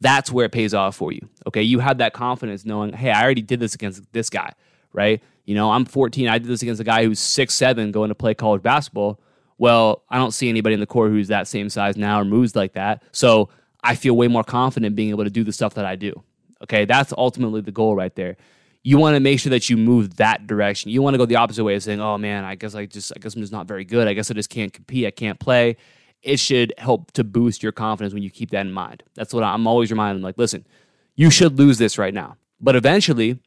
that's 0.00 0.32
where 0.32 0.46
it 0.46 0.52
pays 0.52 0.72
off 0.72 0.96
for 0.96 1.12
you. 1.12 1.28
Okay, 1.46 1.62
you 1.62 1.78
have 1.80 1.98
that 1.98 2.12
confidence 2.12 2.64
knowing, 2.64 2.92
hey, 2.92 3.10
I 3.10 3.22
already 3.22 3.42
did 3.42 3.60
this 3.60 3.74
against 3.74 4.02
this 4.12 4.30
guy, 4.30 4.52
right? 4.92 5.22
You 5.44 5.54
know, 5.54 5.70
I'm 5.72 5.84
14, 5.84 6.28
I 6.28 6.38
did 6.38 6.48
this 6.48 6.62
against 6.62 6.80
a 6.80 6.84
guy 6.84 7.04
who's 7.04 7.18
six 7.18 7.54
seven 7.54 7.92
going 7.92 8.08
to 8.08 8.14
play 8.14 8.34
college 8.34 8.62
basketball. 8.62 9.20
Well, 9.58 10.04
I 10.08 10.16
don't 10.16 10.32
see 10.32 10.48
anybody 10.48 10.74
in 10.74 10.80
the 10.80 10.86
court 10.86 11.10
who's 11.10 11.28
that 11.28 11.46
same 11.46 11.68
size 11.68 11.96
now 11.96 12.20
or 12.20 12.24
moves 12.24 12.56
like 12.56 12.72
that. 12.74 13.02
So 13.12 13.50
I 13.82 13.94
feel 13.94 14.16
way 14.16 14.28
more 14.28 14.44
confident 14.44 14.96
being 14.96 15.10
able 15.10 15.24
to 15.24 15.30
do 15.30 15.44
the 15.44 15.52
stuff 15.52 15.74
that 15.74 15.84
I 15.84 15.96
do. 15.96 16.22
Okay, 16.62 16.84
that's 16.84 17.12
ultimately 17.16 17.60
the 17.60 17.72
goal 17.72 17.94
right 17.96 18.14
there. 18.14 18.36
You 18.82 18.98
want 18.98 19.14
to 19.14 19.20
make 19.20 19.40
sure 19.40 19.50
that 19.50 19.68
you 19.68 19.76
move 19.76 20.16
that 20.16 20.46
direction. 20.46 20.90
You 20.90 21.02
want 21.02 21.14
to 21.14 21.18
go 21.18 21.26
the 21.26 21.36
opposite 21.36 21.64
way 21.64 21.74
of 21.74 21.82
saying, 21.82 22.00
"Oh 22.00 22.18
man, 22.18 22.44
I 22.44 22.54
guess 22.54 22.74
I 22.74 22.86
just 22.86 23.12
I 23.14 23.18
guess 23.18 23.34
I'm 23.34 23.40
just 23.40 23.52
not 23.52 23.66
very 23.66 23.84
good. 23.84 24.08
I 24.08 24.14
guess 24.14 24.30
I 24.30 24.34
just 24.34 24.50
can't 24.50 24.72
compete. 24.72 25.06
I 25.06 25.10
can't 25.10 25.38
play." 25.38 25.76
It 26.22 26.38
should 26.38 26.74
help 26.76 27.12
to 27.12 27.24
boost 27.24 27.62
your 27.62 27.72
confidence 27.72 28.12
when 28.12 28.22
you 28.22 28.30
keep 28.30 28.50
that 28.50 28.66
in 28.66 28.72
mind. 28.72 29.02
That's 29.14 29.32
what 29.32 29.42
I'm 29.42 29.66
always 29.66 29.90
reminding 29.90 30.20
them 30.20 30.24
like, 30.24 30.38
"Listen, 30.38 30.66
you 31.14 31.30
should 31.30 31.58
lose 31.58 31.78
this 31.78 31.98
right 31.98 32.12
now." 32.12 32.36
But 32.60 32.76
eventually, 32.76 33.38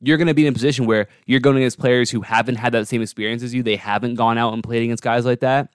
you're 0.00 0.16
going 0.16 0.28
to 0.28 0.34
be 0.34 0.46
in 0.46 0.52
a 0.52 0.54
position 0.54 0.86
where 0.86 1.08
you're 1.26 1.40
going 1.40 1.56
against 1.58 1.78
players 1.78 2.10
who 2.10 2.22
haven't 2.22 2.56
had 2.56 2.72
that 2.72 2.88
same 2.88 3.02
experience 3.02 3.42
as 3.42 3.52
you. 3.52 3.62
They 3.62 3.76
haven't 3.76 4.14
gone 4.14 4.38
out 4.38 4.54
and 4.54 4.62
played 4.62 4.82
against 4.82 5.02
guys 5.02 5.24
like 5.24 5.40
that. 5.40 5.72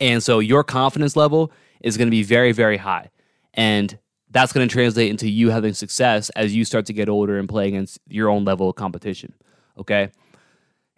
And 0.00 0.22
so 0.22 0.38
your 0.38 0.62
confidence 0.62 1.16
level 1.16 1.52
is 1.80 1.96
going 1.96 2.06
to 2.06 2.12
be 2.12 2.22
very, 2.22 2.52
very 2.52 2.76
high. 2.76 3.10
And 3.54 3.98
that's 4.30 4.52
going 4.52 4.68
to 4.68 4.72
translate 4.72 5.10
into 5.10 5.28
you 5.28 5.50
having 5.50 5.74
success 5.74 6.30
as 6.30 6.54
you 6.54 6.64
start 6.64 6.86
to 6.86 6.92
get 6.92 7.08
older 7.08 7.38
and 7.38 7.48
play 7.48 7.68
against 7.68 7.98
your 8.08 8.28
own 8.28 8.44
level 8.44 8.68
of 8.68 8.76
competition. 8.76 9.34
Okay. 9.78 10.10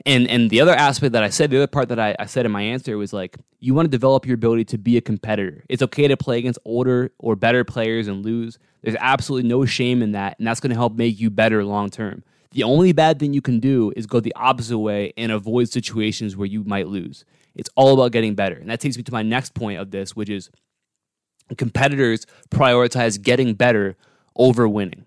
And 0.04 0.28
and 0.28 0.50
the 0.50 0.61
other 0.61 0.75
aspect 0.75 1.12
that 1.12 1.23
I 1.23 1.28
said, 1.28 1.50
the 1.50 1.59
other 1.59 1.66
part 1.68 1.88
that 1.90 1.99
I, 1.99 2.16
I 2.18 2.26
said 2.26 2.44
in 2.44 2.52
my 2.52 2.62
answer 2.62 2.99
was 2.99 3.12
like, 3.12 3.37
you 3.61 3.73
want 3.73 3.87
to 3.87 3.90
develop 3.90 4.26
your 4.26 4.35
ability 4.35 4.64
to 4.66 4.78
be 4.78 4.97
a 4.97 5.00
competitor. 5.00 5.64
It's 5.68 5.82
okay 5.82 6.09
to 6.09 6.16
play 6.16 6.38
against 6.38 6.59
older 6.64 7.12
or 7.18 7.37
better 7.37 7.62
players 7.62 8.09
and 8.09 8.25
lose. 8.25 8.59
There's 8.82 8.97
absolutely 8.99 9.49
no 9.49 9.64
shame 9.64 10.02
in 10.02 10.12
that, 10.12 10.38
and 10.38 10.47
that's 10.47 10.59
going 10.59 10.71
to 10.71 10.76
help 10.76 10.94
make 10.94 11.21
you 11.21 11.30
better 11.30 11.64
long 11.64 11.88
term. 11.88 12.25
The 12.50 12.64
only 12.64 12.92
bad 12.92 13.18
thing 13.18 13.32
you 13.32 13.40
can 13.40 13.61
do 13.61 13.92
is 13.97 14.06
go 14.06 14.21
the 14.21 14.35
opposite 14.35 14.78
way 14.78 15.12
and 15.16 15.30
avoid 15.30 15.68
situations 15.68 16.37
where 16.37 16.47
you 16.47 16.64
might 16.64 16.88
lose. 16.88 17.25
It's 17.54 17.71
all 17.76 17.94
about 17.94 18.12
getting 18.12 18.35
better. 18.35 18.56
And 18.56 18.68
that 18.71 18.80
takes 18.80 18.97
me 18.97 19.02
to 19.04 19.12
my 19.12 19.23
next 19.23 19.54
point 19.54 19.78
of 19.78 19.90
this, 19.90 20.16
which 20.16 20.28
is 20.28 20.50
competitors 21.56 22.26
prioritize 22.50 23.20
getting 23.20 23.54
better 23.54 23.96
over 24.37 24.68
winning. 24.68 25.04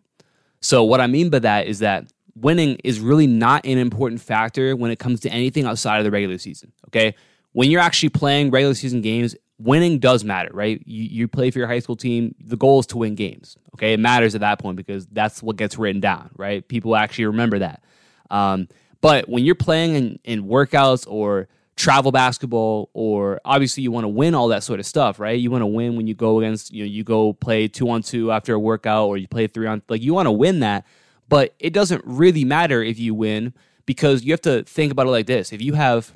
So, 0.61 0.83
what 0.83 1.01
I 1.01 1.07
mean 1.07 1.29
by 1.29 1.39
that 1.39 1.67
is 1.67 1.79
that 1.79 2.11
winning 2.35 2.77
is 2.83 2.99
really 2.99 3.27
not 3.27 3.65
an 3.65 3.77
important 3.77 4.21
factor 4.21 4.75
when 4.75 4.91
it 4.91 4.99
comes 4.99 5.21
to 5.21 5.29
anything 5.29 5.65
outside 5.65 5.99
of 5.99 6.03
the 6.03 6.11
regular 6.11 6.37
season. 6.37 6.71
Okay. 6.87 7.15
When 7.53 7.71
you're 7.71 7.81
actually 7.81 8.09
playing 8.09 8.51
regular 8.51 8.73
season 8.73 9.01
games, 9.01 9.35
winning 9.57 9.99
does 9.99 10.25
matter, 10.25 10.49
right? 10.53 10.81
You, 10.85 11.03
you 11.03 11.27
play 11.27 11.51
for 11.51 11.59
your 11.59 11.67
high 11.67 11.79
school 11.79 11.95
team, 11.95 12.35
the 12.43 12.57
goal 12.57 12.81
is 12.81 12.87
to 12.87 12.97
win 12.97 13.15
games. 13.15 13.57
Okay. 13.75 13.93
It 13.93 13.99
matters 13.99 14.35
at 14.35 14.41
that 14.41 14.59
point 14.59 14.75
because 14.75 15.05
that's 15.07 15.41
what 15.41 15.55
gets 15.55 15.77
written 15.77 16.01
down, 16.01 16.31
right? 16.35 16.67
People 16.67 16.95
actually 16.95 17.25
remember 17.25 17.59
that. 17.59 17.83
Um, 18.29 18.67
but 19.01 19.29
when 19.29 19.45
you're 19.45 19.55
playing 19.55 19.95
in, 19.95 20.19
in 20.23 20.43
workouts 20.45 21.05
or 21.07 21.47
travel 21.75 22.11
basketball 22.11 22.89
or 22.93 23.41
obviously 23.43 23.83
you 23.83 23.91
want 23.91 24.05
to 24.05 24.09
win 24.09 24.33
all 24.33 24.47
that 24.47 24.63
sort 24.63 24.79
of 24.79 24.85
stuff, 24.85 25.19
right? 25.19 25.37
You 25.37 25.51
want 25.51 25.61
to 25.61 25.67
win 25.67 25.95
when 25.95 26.07
you 26.07 26.13
go 26.13 26.39
against, 26.39 26.71
you 26.71 26.83
know, 26.83 26.89
you 26.89 27.03
go 27.03 27.33
play 27.33 27.67
two 27.67 27.89
on 27.89 28.01
two 28.01 28.31
after 28.31 28.53
a 28.53 28.59
workout 28.59 29.07
or 29.07 29.17
you 29.17 29.27
play 29.27 29.47
three 29.47 29.67
on 29.67 29.81
like 29.89 30.01
you 30.01 30.13
want 30.13 30.27
to 30.27 30.31
win 30.31 30.61
that, 30.61 30.85
but 31.27 31.53
it 31.59 31.73
doesn't 31.73 32.01
really 32.05 32.45
matter 32.45 32.81
if 32.81 32.97
you 32.97 33.13
win 33.13 33.53
because 33.85 34.23
you 34.23 34.31
have 34.31 34.41
to 34.41 34.63
think 34.63 34.91
about 34.91 35.07
it 35.07 35.11
like 35.11 35.27
this. 35.27 35.51
If 35.51 35.61
you 35.61 35.73
have 35.73 36.15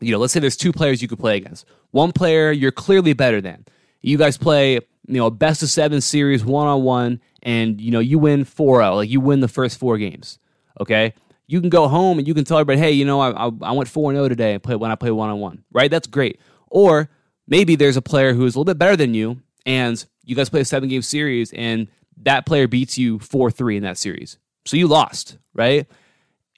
you 0.00 0.10
know, 0.10 0.18
let's 0.18 0.32
say 0.32 0.40
there's 0.40 0.56
two 0.56 0.72
players 0.72 1.00
you 1.00 1.08
could 1.08 1.18
play 1.18 1.36
against. 1.36 1.64
One 1.92 2.12
player 2.12 2.50
you're 2.50 2.72
clearly 2.72 3.12
better 3.12 3.40
than. 3.40 3.64
You 4.00 4.18
guys 4.18 4.36
play, 4.36 4.74
you 4.74 4.80
know, 5.06 5.30
best 5.30 5.62
of 5.62 5.70
7 5.70 6.00
series 6.00 6.44
one 6.44 6.66
on 6.66 6.82
one 6.82 7.20
and 7.42 7.80
you 7.80 7.90
know, 7.90 8.00
you 8.00 8.18
win 8.18 8.44
4-0, 8.44 8.96
like 8.96 9.10
you 9.10 9.20
win 9.20 9.40
the 9.40 9.48
first 9.48 9.78
4 9.78 9.98
games. 9.98 10.38
Okay? 10.80 11.14
You 11.46 11.60
can 11.60 11.70
go 11.70 11.88
home 11.88 12.18
and 12.18 12.26
you 12.26 12.34
can 12.34 12.44
tell 12.44 12.58
everybody, 12.58 12.78
hey, 12.78 12.92
you 12.92 13.04
know, 13.04 13.20
I, 13.20 13.30
I, 13.30 13.50
I 13.62 13.72
went 13.72 13.88
4 13.88 14.12
0 14.12 14.28
today 14.28 14.54
and 14.54 14.80
when 14.80 14.90
I 14.90 14.94
play 14.94 15.10
one 15.10 15.30
on 15.30 15.40
one, 15.40 15.64
right? 15.72 15.90
That's 15.90 16.06
great. 16.06 16.40
Or 16.68 17.10
maybe 17.46 17.76
there's 17.76 17.96
a 17.96 18.02
player 18.02 18.34
who 18.34 18.44
is 18.46 18.54
a 18.54 18.58
little 18.58 18.72
bit 18.72 18.78
better 18.78 18.96
than 18.96 19.14
you 19.14 19.40
and 19.66 20.04
you 20.24 20.34
guys 20.34 20.48
play 20.48 20.60
a 20.60 20.64
seven 20.64 20.88
game 20.88 21.02
series 21.02 21.52
and 21.52 21.88
that 22.22 22.46
player 22.46 22.68
beats 22.68 22.96
you 22.96 23.18
4 23.18 23.50
3 23.50 23.76
in 23.76 23.82
that 23.82 23.98
series. 23.98 24.38
So 24.64 24.76
you 24.76 24.86
lost, 24.86 25.38
right? 25.54 25.86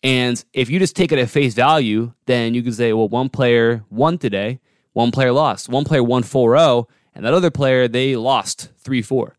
And 0.02 0.42
if 0.52 0.68
you 0.68 0.78
just 0.78 0.94
take 0.94 1.12
it 1.12 1.18
at 1.18 1.30
face 1.30 1.54
value, 1.54 2.12
then 2.26 2.54
you 2.54 2.62
can 2.62 2.72
say, 2.72 2.92
well, 2.92 3.08
one 3.08 3.30
player 3.30 3.84
won 3.88 4.18
today, 4.18 4.60
one 4.92 5.10
player 5.10 5.32
lost. 5.32 5.68
One 5.68 5.84
player 5.84 6.02
won 6.02 6.22
4 6.22 6.58
0, 6.58 6.88
and 7.14 7.24
that 7.24 7.32
other 7.32 7.50
player, 7.50 7.88
they 7.88 8.14
lost 8.14 8.70
3 8.78 9.00
4. 9.00 9.34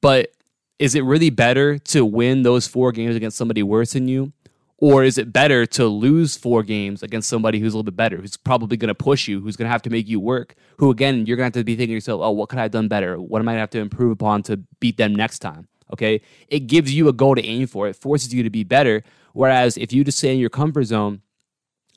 But 0.00 0.32
is 0.78 0.94
it 0.94 1.04
really 1.04 1.30
better 1.30 1.78
to 1.78 2.04
win 2.04 2.42
those 2.42 2.66
four 2.66 2.90
games 2.92 3.14
against 3.14 3.36
somebody 3.36 3.62
worse 3.62 3.92
than 3.92 4.08
you 4.08 4.32
or 4.84 5.02
is 5.02 5.16
it 5.16 5.32
better 5.32 5.64
to 5.64 5.86
lose 5.86 6.36
four 6.36 6.62
games 6.62 7.02
against 7.02 7.26
somebody 7.26 7.58
who's 7.58 7.72
a 7.72 7.76
little 7.78 7.90
bit 7.90 7.96
better, 7.96 8.18
who's 8.18 8.36
probably 8.36 8.76
going 8.76 8.88
to 8.88 8.94
push 8.94 9.26
you, 9.26 9.40
who's 9.40 9.56
going 9.56 9.64
to 9.64 9.72
have 9.72 9.80
to 9.80 9.88
make 9.88 10.06
you 10.06 10.20
work, 10.20 10.56
who 10.76 10.90
again, 10.90 11.24
you're 11.24 11.38
going 11.38 11.50
to 11.50 11.56
have 11.56 11.62
to 11.62 11.64
be 11.64 11.74
thinking 11.74 11.92
to 11.92 11.94
yourself, 11.94 12.20
oh, 12.22 12.32
what 12.32 12.50
could 12.50 12.58
I 12.58 12.62
have 12.64 12.70
done 12.70 12.86
better? 12.86 13.18
What 13.18 13.38
am 13.38 13.48
I 13.48 13.52
going 13.52 13.56
to 13.56 13.60
have 13.60 13.70
to 13.70 13.78
improve 13.78 14.12
upon 14.12 14.42
to 14.42 14.58
beat 14.80 14.98
them 14.98 15.14
next 15.14 15.38
time? 15.38 15.68
Okay. 15.94 16.20
It 16.48 16.66
gives 16.66 16.92
you 16.92 17.08
a 17.08 17.14
goal 17.14 17.34
to 17.34 17.42
aim 17.42 17.66
for, 17.66 17.88
it 17.88 17.96
forces 17.96 18.34
you 18.34 18.42
to 18.42 18.50
be 18.50 18.62
better. 18.62 19.02
Whereas 19.32 19.78
if 19.78 19.90
you 19.90 20.04
just 20.04 20.18
stay 20.18 20.34
in 20.34 20.38
your 20.38 20.50
comfort 20.50 20.84
zone 20.84 21.22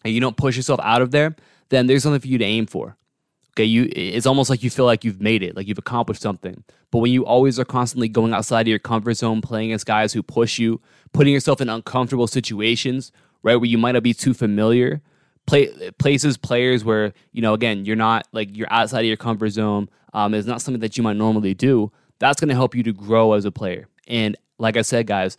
and 0.06 0.14
you 0.14 0.22
don't 0.22 0.38
push 0.38 0.56
yourself 0.56 0.80
out 0.82 1.02
of 1.02 1.12
there, 1.12 1.36
then 1.68 1.88
there's 1.88 2.04
something 2.04 2.22
for 2.22 2.28
you 2.28 2.38
to 2.38 2.46
aim 2.46 2.68
for. 2.68 2.96
Okay, 3.58 3.66
you 3.66 3.90
it's 3.92 4.28
almost 4.28 4.52
like 4.52 4.62
you 4.62 4.70
feel 4.70 4.86
like 4.86 5.04
you've 5.04 5.20
made 5.20 5.42
it, 5.42 5.56
like 5.56 5.68
you've 5.68 5.80
accomplished 5.80 6.22
something. 6.22 6.64
But 6.92 7.00
when 7.00 7.12
you 7.12 7.26
always 7.26 7.60
are 7.60 7.66
constantly 7.66 8.08
going 8.08 8.32
outside 8.32 8.62
of 8.62 8.68
your 8.68 8.78
comfort 8.78 9.16
zone, 9.16 9.42
playing 9.42 9.72
as 9.72 9.84
guys 9.84 10.14
who 10.14 10.22
push 10.22 10.60
you, 10.60 10.80
putting 11.12 11.34
yourself 11.34 11.60
in 11.60 11.68
uncomfortable 11.68 12.28
situations, 12.28 13.12
right, 13.42 13.56
where 13.56 13.66
you 13.66 13.80
might 13.80 13.94
not 13.94 14.04
be 14.04 14.14
too 14.14 14.36
familiar, 14.36 15.02
play 15.48 15.90
places, 15.98 16.38
players 16.38 16.86
where 16.86 17.14
you 17.32 17.42
know, 17.42 17.56
again, 17.56 17.84
you're 17.84 17.96
not 17.96 18.28
like 18.32 18.56
you're 18.56 18.72
outside 18.72 19.00
of 19.00 19.06
your 19.08 19.18
comfort 19.18 19.50
zone. 19.50 19.90
Um, 20.14 20.36
it's 20.36 20.46
not 20.46 20.62
something 20.62 20.82
that 20.82 20.96
you 20.96 21.02
might 21.02 21.16
normally 21.16 21.56
do. 21.56 21.92
That's 22.20 22.40
going 22.40 22.50
to 22.50 22.56
help 22.56 22.76
you 22.76 22.84
to 22.84 22.94
grow 22.94 23.34
as 23.34 23.46
a 23.46 23.52
player. 23.52 23.88
And 24.08 24.38
like 24.60 24.78
I 24.78 24.84
said, 24.84 25.08
guys, 25.08 25.36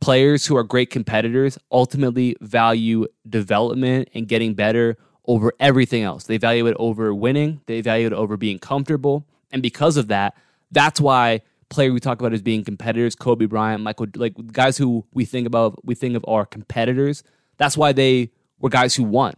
players 0.00 0.46
who 0.46 0.56
are 0.56 0.62
great 0.62 0.88
competitors 0.88 1.58
ultimately 1.70 2.34
value 2.40 3.06
development 3.28 4.08
and 4.14 4.26
getting 4.26 4.54
better 4.54 4.96
over 5.28 5.52
everything 5.60 6.02
else. 6.02 6.24
They 6.24 6.38
value 6.38 6.66
it 6.66 6.76
over 6.80 7.14
winning, 7.14 7.60
they 7.66 7.80
value 7.80 8.08
it 8.08 8.12
over 8.12 8.36
being 8.36 8.58
comfortable. 8.58 9.24
And 9.52 9.62
because 9.62 9.96
of 9.96 10.08
that, 10.08 10.34
that's 10.72 11.00
why 11.00 11.42
player 11.68 11.92
we 11.92 12.00
talk 12.00 12.18
about 12.18 12.32
as 12.32 12.42
being 12.42 12.64
competitors, 12.64 13.14
Kobe 13.14 13.46
Bryant, 13.46 13.82
Michael, 13.82 14.06
like 14.16 14.34
guys 14.52 14.76
who 14.78 15.04
we 15.12 15.24
think 15.24 15.46
about, 15.46 15.84
we 15.84 15.94
think 15.94 16.16
of 16.16 16.24
are 16.26 16.44
competitors. 16.44 17.22
That's 17.58 17.76
why 17.76 17.92
they 17.92 18.30
were 18.58 18.70
guys 18.70 18.94
who 18.94 19.04
won 19.04 19.34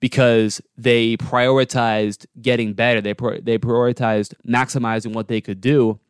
because 0.00 0.60
they 0.76 1.16
prioritized 1.16 2.26
getting 2.40 2.74
better. 2.74 3.00
They 3.00 3.12
they 3.12 3.58
prioritized 3.58 4.34
maximizing 4.46 5.14
what 5.14 5.28
they 5.28 5.40
could 5.40 5.60
do 5.60 6.00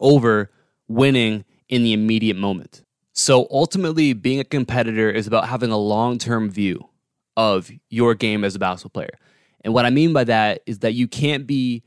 over 0.00 0.50
winning 0.86 1.44
in 1.68 1.82
the 1.82 1.92
immediate 1.92 2.36
moment. 2.36 2.84
So 3.12 3.48
ultimately, 3.50 4.12
being 4.12 4.40
a 4.40 4.44
competitor 4.44 5.10
is 5.10 5.26
about 5.26 5.48
having 5.48 5.70
a 5.70 5.78
long 5.78 6.18
term 6.18 6.50
view 6.50 6.87
of 7.38 7.70
your 7.88 8.16
game 8.16 8.42
as 8.42 8.56
a 8.56 8.58
basketball 8.58 8.90
player. 8.90 9.16
And 9.62 9.72
what 9.72 9.86
I 9.86 9.90
mean 9.90 10.12
by 10.12 10.24
that 10.24 10.62
is 10.66 10.80
that 10.80 10.94
you 10.94 11.08
can't 11.08 11.46
be 11.46 11.84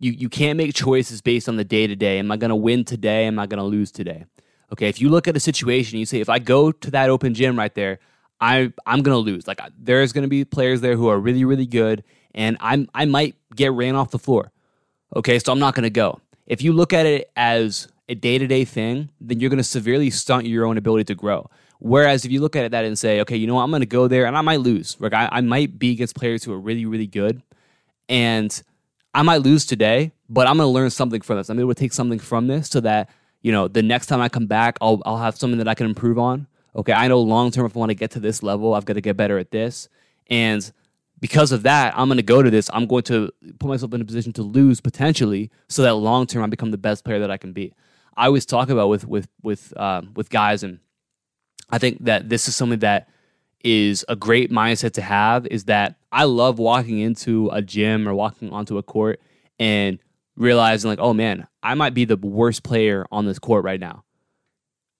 you 0.00 0.12
you 0.12 0.28
can't 0.28 0.56
make 0.56 0.74
choices 0.74 1.20
based 1.20 1.48
on 1.48 1.56
the 1.56 1.64
day 1.64 1.86
to 1.86 1.94
day. 1.94 2.18
Am 2.18 2.32
I 2.32 2.36
going 2.36 2.48
to 2.48 2.56
win 2.56 2.84
today? 2.84 3.26
Am 3.26 3.38
I 3.38 3.46
going 3.46 3.58
to 3.58 3.64
lose 3.64 3.92
today? 3.92 4.24
Okay, 4.72 4.88
if 4.88 5.00
you 5.00 5.10
look 5.10 5.28
at 5.28 5.36
a 5.36 5.40
situation, 5.40 5.98
you 5.98 6.06
say 6.06 6.20
if 6.20 6.28
I 6.28 6.38
go 6.38 6.72
to 6.72 6.90
that 6.90 7.10
open 7.10 7.34
gym 7.34 7.56
right 7.56 7.74
there, 7.74 8.00
I 8.40 8.72
I'm 8.86 9.02
going 9.02 9.14
to 9.14 9.18
lose. 9.18 9.46
Like 9.46 9.60
there's 9.78 10.12
going 10.12 10.22
to 10.22 10.28
be 10.28 10.44
players 10.44 10.80
there 10.80 10.96
who 10.96 11.08
are 11.08 11.18
really 11.18 11.44
really 11.44 11.66
good 11.66 12.02
and 12.34 12.56
I'm 12.60 12.88
I 12.94 13.04
might 13.04 13.36
get 13.54 13.72
ran 13.72 13.94
off 13.94 14.10
the 14.10 14.18
floor. 14.18 14.50
Okay, 15.14 15.38
so 15.38 15.52
I'm 15.52 15.60
not 15.60 15.74
going 15.74 15.84
to 15.84 15.90
go. 15.90 16.20
If 16.46 16.62
you 16.62 16.72
look 16.72 16.92
at 16.92 17.06
it 17.06 17.30
as 17.36 17.88
a 18.08 18.14
day 18.14 18.38
to 18.38 18.46
day 18.46 18.64
thing, 18.64 19.10
then 19.20 19.38
you're 19.38 19.50
going 19.50 19.58
to 19.58 19.64
severely 19.64 20.10
stunt 20.10 20.46
your 20.46 20.64
own 20.64 20.78
ability 20.78 21.04
to 21.04 21.14
grow. 21.14 21.48
Whereas 21.84 22.24
if 22.24 22.32
you 22.32 22.40
look 22.40 22.56
at 22.56 22.64
it 22.64 22.70
that 22.70 22.86
and 22.86 22.98
say, 22.98 23.20
okay, 23.20 23.36
you 23.36 23.46
know 23.46 23.56
what, 23.56 23.62
I'm 23.62 23.68
going 23.68 23.80
to 23.80 23.86
go 23.86 24.08
there 24.08 24.24
and 24.24 24.38
I 24.38 24.40
might 24.40 24.60
lose. 24.60 24.96
Like 25.00 25.12
I, 25.12 25.28
I 25.30 25.42
might 25.42 25.78
be 25.78 25.92
against 25.92 26.16
players 26.16 26.42
who 26.42 26.50
are 26.54 26.58
really, 26.58 26.86
really 26.86 27.06
good, 27.06 27.42
and 28.08 28.62
I 29.12 29.20
might 29.20 29.42
lose 29.42 29.66
today, 29.66 30.12
but 30.30 30.46
I'm 30.46 30.56
going 30.56 30.66
to 30.66 30.72
learn 30.72 30.88
something 30.88 31.20
from 31.20 31.36
this. 31.36 31.50
I'm 31.50 31.60
able 31.60 31.74
to 31.74 31.78
take 31.78 31.92
something 31.92 32.18
from 32.18 32.46
this 32.46 32.70
so 32.70 32.80
that 32.80 33.10
you 33.42 33.52
know 33.52 33.68
the 33.68 33.82
next 33.82 34.06
time 34.06 34.22
I 34.22 34.30
come 34.30 34.46
back, 34.46 34.78
I'll 34.80 35.02
I'll 35.04 35.18
have 35.18 35.36
something 35.36 35.58
that 35.58 35.68
I 35.68 35.74
can 35.74 35.84
improve 35.84 36.18
on. 36.18 36.46
Okay, 36.74 36.94
I 36.94 37.06
know 37.06 37.20
long 37.20 37.50
term 37.50 37.66
if 37.66 37.76
I 37.76 37.80
want 37.80 37.90
to 37.90 37.94
get 37.94 38.12
to 38.12 38.20
this 38.20 38.42
level, 38.42 38.72
I've 38.72 38.86
got 38.86 38.94
to 38.94 39.02
get 39.02 39.18
better 39.18 39.36
at 39.36 39.50
this, 39.50 39.90
and 40.28 40.72
because 41.20 41.52
of 41.52 41.64
that, 41.64 41.92
I'm 41.98 42.08
going 42.08 42.16
to 42.16 42.22
go 42.22 42.42
to 42.42 42.48
this. 42.48 42.70
I'm 42.72 42.86
going 42.86 43.02
to 43.04 43.30
put 43.58 43.68
myself 43.68 43.92
in 43.92 44.00
a 44.00 44.06
position 44.06 44.32
to 44.32 44.42
lose 44.42 44.80
potentially, 44.80 45.50
so 45.68 45.82
that 45.82 45.96
long 45.96 46.26
term 46.26 46.44
I 46.44 46.46
become 46.46 46.70
the 46.70 46.78
best 46.78 47.04
player 47.04 47.18
that 47.18 47.30
I 47.30 47.36
can 47.36 47.52
be. 47.52 47.74
I 48.16 48.24
always 48.24 48.46
talk 48.46 48.70
about 48.70 48.88
with 48.88 49.06
with 49.06 49.28
with 49.42 49.74
uh, 49.76 50.00
with 50.16 50.30
guys 50.30 50.62
and 50.62 50.78
I 51.70 51.78
think 51.78 52.04
that 52.04 52.28
this 52.28 52.48
is 52.48 52.56
something 52.56 52.80
that 52.80 53.08
is 53.64 54.04
a 54.08 54.14
great 54.14 54.50
mindset 54.50 54.92
to 54.92 55.02
have 55.02 55.46
is 55.46 55.64
that 55.64 55.96
I 56.12 56.24
love 56.24 56.58
walking 56.58 56.98
into 56.98 57.48
a 57.52 57.62
gym 57.62 58.06
or 58.06 58.14
walking 58.14 58.50
onto 58.50 58.78
a 58.78 58.82
court 58.82 59.20
and 59.58 59.98
realizing 60.36 60.90
like, 60.90 60.98
oh 60.98 61.14
man, 61.14 61.46
I 61.62 61.74
might 61.74 61.94
be 61.94 62.04
the 62.04 62.16
worst 62.16 62.62
player 62.62 63.06
on 63.10 63.24
this 63.24 63.38
court 63.38 63.64
right 63.64 63.80
now. 63.80 64.04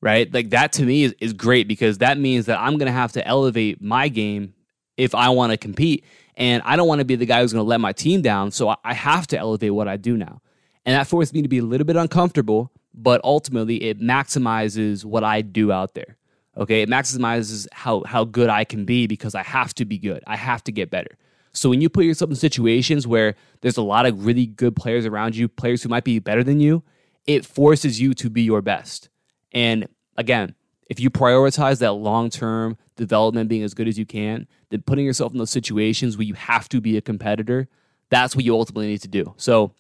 Right? 0.01 0.33
Like 0.33 0.51
that 0.51 0.73
to 0.75 0.83
me 0.83 1.05
is, 1.05 1.15
is 1.21 1.33
great 1.33 1.69
because 1.69 1.99
that 1.99 2.19
means 2.19 2.47
that 2.47 2.59
I'm 2.59 2.79
gonna 2.79 2.93
have 2.93 3.13
to 3.13 3.27
elevate 3.27 3.83
my 3.83 4.09
game 4.09 4.55
if 4.97 5.15
I 5.15 5.29
want 5.31 5.53
to 5.53 5.57
compete. 5.57 6.05
And 6.37 6.63
I 6.65 6.77
don't 6.77 6.89
want 6.89 6.99
to 6.99 7.05
be 7.05 7.17
the 7.17 7.27
guy 7.27 7.43
who's 7.43 7.53
gonna 7.53 7.65
let 7.65 7.81
my 7.81 7.93
team 7.93 8.23
down. 8.23 8.51
So 8.51 8.75
I 8.83 8.95
have 8.95 9.27
to 9.29 9.39
elevate 9.39 9.73
what 9.73 9.89
I 9.89 9.97
do 9.97 10.17
now. 10.17 10.41
And 10.85 10.95
that 10.95 11.07
forces 11.07 11.33
me 11.33 11.43
to 11.43 11.49
be 11.49 11.59
a 11.59 11.65
little 11.65 11.87
bit 11.87 11.97
uncomfortable, 11.97 12.71
but 12.93 13.21
ultimately 13.25 13.83
it 13.83 14.01
maximizes 14.01 15.05
what 15.05 15.25
I 15.25 15.41
do 15.41 15.73
out 15.73 15.95
there. 15.95 16.17
Okay, 16.57 16.83
it 16.83 16.89
maximizes 16.89 17.67
how 17.73 18.05
how 18.05 18.25
good 18.25 18.49
I 18.49 18.65
can 18.65 18.85
be 18.85 19.07
because 19.07 19.35
I 19.35 19.43
have 19.43 19.75
to 19.75 19.85
be 19.85 19.99
good. 19.99 20.23
I 20.27 20.37
have 20.37 20.63
to 20.65 20.73
get 20.73 20.91
better. 20.91 21.17
So 21.53 21.69
when 21.71 21.81
you 21.81 21.89
put 21.89 22.05
yourself 22.05 22.31
in 22.31 22.37
situations 22.37 23.07
where 23.07 23.37
there's 23.61 23.77
a 23.77 23.83
lot 23.83 24.07
of 24.07 24.27
really 24.27 24.47
good 24.47 24.75
players 24.75 25.07
around 25.07 25.37
you, 25.37 25.49
players 25.49 25.83
who 25.83 25.89
might 25.89 26.05
be 26.05 26.19
better 26.19 26.43
than 26.43 26.61
you, 26.61 26.83
it 27.27 27.47
forces 27.47 28.01
you 28.01 28.13
to 28.15 28.29
be 28.29 28.43
your 28.43 28.61
best. 28.61 29.09
And 29.53 29.87
again, 30.17 30.55
if 30.91 30.99
you 31.01 31.11
prioritize 31.11 31.79
that 31.79 31.93
long-term 31.93 32.77
development 32.97 33.49
being 33.49 33.63
as 33.63 33.73
good 33.73 33.89
as 33.89 33.99
you 33.99 34.05
can, 34.05 34.47
then 34.71 34.83
putting 34.83 35.05
yourself 35.05 35.33
in 35.33 35.39
those 35.39 35.51
situations 35.51 36.17
where 36.17 36.27
you 36.27 36.35
have 36.35 36.69
to 36.71 36.81
be 36.81 36.97
a 36.97 37.01
competitor, 37.01 37.69
that's 38.11 38.37
what 38.37 38.45
you 38.45 38.55
ultimately 38.55 38.89
need 38.89 39.03
to 39.03 39.09
do. 39.09 39.33
So 39.37 39.73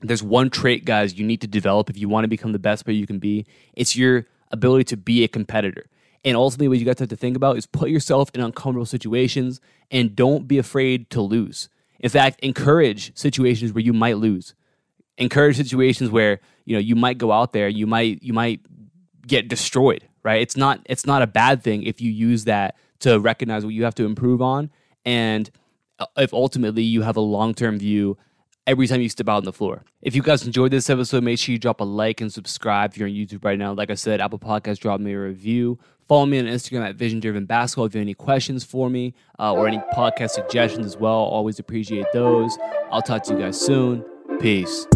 there's 0.00 0.22
one 0.22 0.50
trait, 0.50 0.84
guys, 0.84 1.18
you 1.18 1.26
need 1.26 1.40
to 1.42 1.46
develop 1.46 1.90
if 1.90 1.98
you 1.98 2.08
want 2.08 2.24
to 2.24 2.28
become 2.28 2.52
the 2.52 2.58
best 2.58 2.84
player 2.84 2.96
you 2.96 3.06
can 3.06 3.18
be. 3.18 3.46
It's 3.74 3.96
your 3.96 4.26
ability 4.50 4.84
to 4.84 4.96
be 4.96 5.24
a 5.24 5.28
competitor. 5.28 5.86
And 6.24 6.36
ultimately, 6.36 6.68
what 6.68 6.78
you 6.78 6.84
guys 6.84 7.00
have 7.00 7.08
to 7.08 7.16
think 7.16 7.36
about 7.36 7.56
is 7.56 7.66
put 7.66 7.90
yourself 7.90 8.30
in 8.34 8.40
uncomfortable 8.40 8.86
situations 8.86 9.60
and 9.90 10.14
don't 10.14 10.46
be 10.46 10.58
afraid 10.58 11.10
to 11.10 11.20
lose. 11.20 11.68
In 11.98 12.10
fact, 12.10 12.40
encourage 12.40 13.16
situations 13.16 13.72
where 13.72 13.82
you 13.82 13.92
might 13.92 14.18
lose. 14.18 14.54
Encourage 15.18 15.56
situations 15.56 16.10
where 16.10 16.40
you 16.64 16.74
know 16.76 16.80
you 16.80 16.94
might 16.94 17.18
go 17.18 17.32
out 17.32 17.52
there, 17.52 17.68
you 17.68 17.86
might 17.86 18.22
you 18.22 18.32
might 18.32 18.60
get 19.26 19.48
destroyed. 19.48 20.06
Right? 20.22 20.40
It's 20.40 20.56
not 20.56 20.80
it's 20.86 21.06
not 21.06 21.22
a 21.22 21.26
bad 21.26 21.62
thing 21.62 21.82
if 21.82 22.00
you 22.00 22.10
use 22.10 22.44
that 22.44 22.76
to 23.00 23.18
recognize 23.18 23.64
what 23.64 23.74
you 23.74 23.82
have 23.82 23.96
to 23.96 24.04
improve 24.04 24.40
on, 24.40 24.70
and 25.04 25.50
uh, 25.98 26.06
if 26.16 26.32
ultimately 26.32 26.84
you 26.84 27.02
have 27.02 27.16
a 27.16 27.20
long 27.20 27.54
term 27.54 27.78
view 27.78 28.16
every 28.66 28.86
time 28.86 29.00
you 29.00 29.08
step 29.08 29.28
out 29.28 29.38
on 29.38 29.44
the 29.44 29.52
floor. 29.52 29.84
If 30.00 30.14
you 30.14 30.22
guys 30.22 30.46
enjoyed 30.46 30.70
this 30.70 30.88
episode, 30.88 31.24
make 31.24 31.38
sure 31.38 31.52
you 31.52 31.58
drop 31.58 31.80
a 31.80 31.84
like 31.84 32.20
and 32.20 32.32
subscribe 32.32 32.92
if 32.92 32.98
you're 32.98 33.08
on 33.08 33.14
YouTube 33.14 33.44
right 33.44 33.58
now. 33.58 33.72
Like 33.72 33.90
I 33.90 33.94
said, 33.94 34.20
Apple 34.20 34.38
Podcasts, 34.38 34.78
drop 34.78 35.00
me 35.00 35.12
a 35.12 35.18
review. 35.18 35.78
Follow 36.12 36.26
me 36.26 36.38
on 36.38 36.44
Instagram 36.44 36.86
at 36.86 36.96
Vision 36.96 37.20
Driven 37.20 37.46
Basketball 37.46 37.86
if 37.86 37.94
you 37.94 38.00
have 38.00 38.04
any 38.04 38.12
questions 38.12 38.64
for 38.64 38.90
me 38.90 39.14
uh, 39.38 39.54
or 39.54 39.66
any 39.66 39.78
podcast 39.94 40.32
suggestions 40.32 40.84
as 40.84 40.94
well. 40.94 41.14
Always 41.14 41.58
appreciate 41.58 42.04
those. 42.12 42.58
I'll 42.90 43.00
talk 43.00 43.22
to 43.22 43.32
you 43.32 43.38
guys 43.38 43.58
soon. 43.58 44.04
Peace. 44.38 44.86